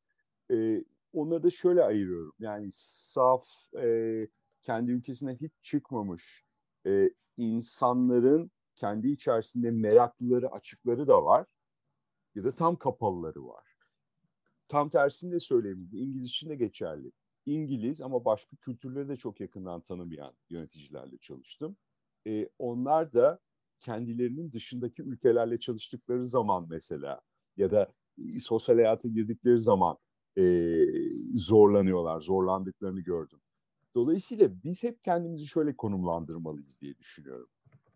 [0.52, 2.34] E, onları da şöyle ayırıyorum.
[2.40, 4.28] Yani saf, e,
[4.62, 6.46] kendi ülkesine hiç çıkmamış
[6.88, 11.48] e, insanların kendi içerisinde meraklıları, açıkları da var.
[12.36, 13.64] Ya da tam kapalıları var.
[14.68, 15.90] Tam tersini de söyleyeyim.
[15.94, 17.12] İngiliz için de geçerli.
[17.46, 21.78] İngiliz ama başka kültürleri de çok yakından tanımayan yöneticilerle çalıştım.
[22.28, 23.40] E, onlar da
[23.80, 27.22] kendilerinin dışındaki ülkelerle çalıştıkları zaman mesela
[27.58, 27.94] ya da
[28.38, 29.98] sosyal hayata girdikleri zaman
[30.38, 30.44] e,
[31.36, 33.40] zorlanıyorlar, zorlandıklarını gördüm.
[33.96, 37.48] Dolayısıyla biz hep kendimizi şöyle konumlandırmalıyız diye düşünüyorum.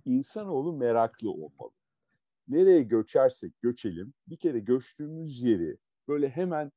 [0.06, 1.72] İnsanoğlu meraklı olmalı.
[2.48, 6.72] Nereye göçersek göçelim, bir kere göçtüğümüz yeri böyle hemen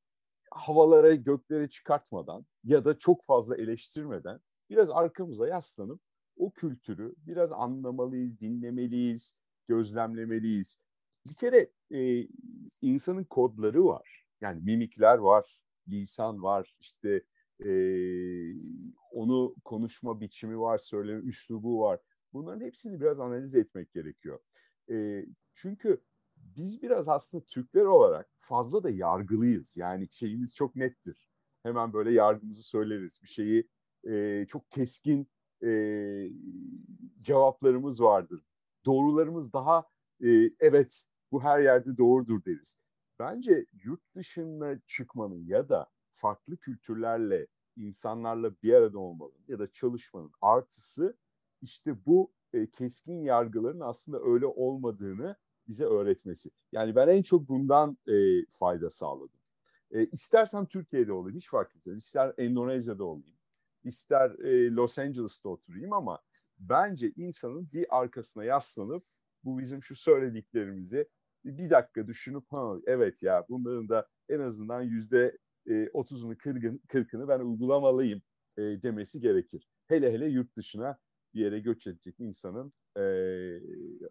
[0.51, 4.41] havalara, göklere çıkartmadan ya da çok fazla eleştirmeden
[4.71, 6.01] biraz arkamıza yaslanıp
[6.41, 9.35] o kültürü biraz anlamalıyız, dinlemeliyiz,
[9.69, 10.79] gözlemlemeliyiz.
[11.27, 12.29] Bir kere e,
[12.83, 14.25] insanın kodları var.
[14.41, 17.23] Yani mimikler var, lisan var, işte
[17.65, 17.71] e,
[19.11, 22.01] onu konuşma biçimi var, söyleme üslubu var.
[22.33, 24.39] Bunların hepsini biraz analiz etmek gerekiyor.
[24.91, 26.01] E, çünkü
[26.37, 29.77] biz biraz aslında Türkler olarak fazla da yargılıyız.
[29.77, 31.29] Yani şeyimiz çok nettir.
[31.63, 33.21] Hemen böyle yargımızı söyleriz.
[33.23, 33.69] Bir şeyi
[34.09, 35.29] e, çok keskin
[35.63, 35.71] e,
[37.19, 38.43] cevaplarımız vardır.
[38.85, 39.85] Doğrularımız daha
[40.25, 40.29] e,
[40.61, 42.77] evet bu her yerde doğrudur deriz.
[43.19, 47.47] Bence yurt dışına çıkmanın ya da farklı kültürlerle,
[47.77, 51.17] insanlarla bir arada olmanın ya da çalışmanın artısı
[51.63, 55.37] işte bu e, keskin yargıların aslında öyle olmadığını
[55.69, 56.51] bize öğretmesi.
[56.73, 59.41] Yani ben en çok bundan e, fayda sağladım.
[59.91, 61.99] E, istersem Türkiye'de olayım, hiç fark etmez.
[61.99, 63.37] İster Endonezya'da olayım,
[63.85, 66.21] ister e, Los Angeles'ta oturayım ama
[66.59, 69.05] bence insanın bir arkasına yaslanıp
[69.45, 71.09] bu bizim şu söylediklerimizi
[71.45, 76.37] bir dakika düşünüp ha evet ya bunların da en azından yüzde e, otuzunu
[76.89, 78.23] kırkını ben uygulamalıyım
[78.57, 79.69] e, demesi gerekir.
[79.89, 80.99] Hele hele yurt dışına
[81.35, 83.03] bir yere göç edecek insanın e,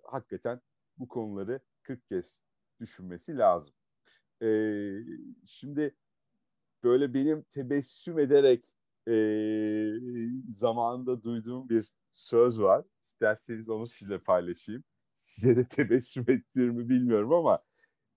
[0.03, 0.61] hakikaten
[0.97, 2.39] bu konuları 40 kez
[2.79, 3.73] düşünmesi lazım.
[4.41, 4.47] E,
[5.45, 5.95] şimdi
[6.83, 9.13] böyle benim tebessüm ederek e,
[10.53, 12.85] zamanında duyduğum bir söz var.
[13.01, 14.83] İsterseniz onu sizle paylaşayım.
[15.13, 17.59] Size de tebessüm ettirir mi bilmiyorum ama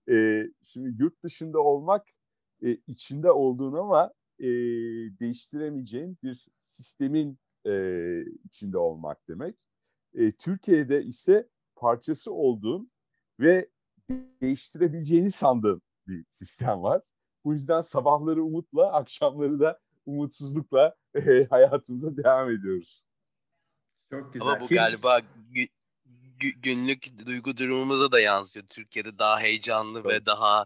[0.09, 2.07] e, şimdi yurt dışında olmak
[2.63, 4.47] e, içinde olduğun ama e,
[5.19, 7.75] değiştiremeyeceğin bir sistemin e,
[8.45, 9.55] içinde olmak demek.
[10.13, 12.91] E, Türkiye'de ise parçası olduğun
[13.39, 13.69] ve
[14.41, 17.01] değiştirebileceğini sandığın bir sistem var.
[17.45, 23.03] Bu yüzden sabahları umutla, akşamları da umutsuzlukla e, hayatımıza devam ediyoruz.
[24.11, 24.47] Çok güzel.
[24.47, 24.77] Ama bu Kim...
[24.77, 25.21] galiba
[26.61, 28.65] günlük duygu durumumuza da yansıyor.
[28.69, 30.11] Türkiye'de daha heyecanlı evet.
[30.21, 30.65] ve daha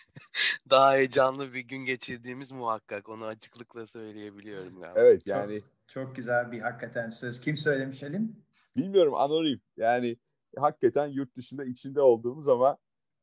[0.70, 3.08] daha heyecanlı bir gün geçirdiğimiz muhakkak.
[3.08, 5.00] Onu açıklıkla söyleyebiliyorum galiba.
[5.00, 5.60] Evet yani.
[5.60, 5.70] Çok,
[6.06, 7.40] çok güzel bir hakikaten söz.
[7.40, 8.36] Kim söylemiş Elim?
[8.76, 9.60] Bilmiyorum anonim.
[9.76, 10.16] Yani
[10.56, 12.78] hakikaten yurt dışında içinde olduğumuz ama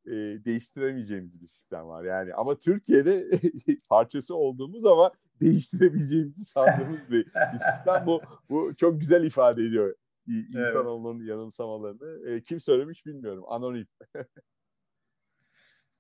[0.05, 0.11] e,
[0.45, 2.03] değiştiremeyeceğimiz bir sistem var.
[2.03, 3.29] Yani ama Türkiye'de
[3.89, 5.11] parçası olduğumuz ama
[5.41, 8.05] değiştirebileceğimizi sandığımız bir, bir sistem.
[8.05, 9.95] Bu bu çok güzel ifade ediyor
[10.27, 11.29] insanoğlunun evet.
[11.29, 12.29] yanılsamalarını.
[12.29, 13.43] E, kim söylemiş bilmiyorum.
[13.47, 13.88] Anonim.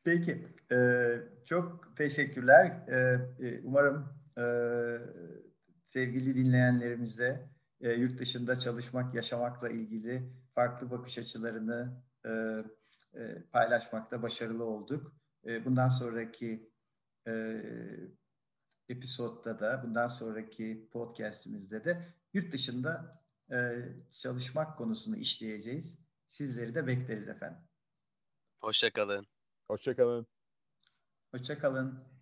[0.03, 0.47] Peki.
[0.71, 0.77] E,
[1.45, 2.65] çok teşekkürler.
[2.87, 2.97] E,
[3.47, 4.45] e, umarım e,
[5.83, 7.49] sevgili dinleyenlerimize
[7.81, 12.29] e, yurt dışında çalışmak, yaşamakla ilgili farklı bakış açılarını e,
[13.13, 15.13] e, paylaşmakta başarılı olduk.
[15.45, 16.69] E, bundan sonraki
[17.27, 17.61] e,
[18.89, 23.11] episodda da, bundan sonraki podcastimizde de yurt dışında
[23.51, 23.57] e,
[24.11, 25.99] çalışmak konusunu işleyeceğiz.
[26.27, 27.61] Sizleri de bekleriz efendim.
[28.61, 29.27] Hoşçakalın.
[29.67, 30.27] Hoşçakalın.
[31.31, 32.16] Hoşçakalın.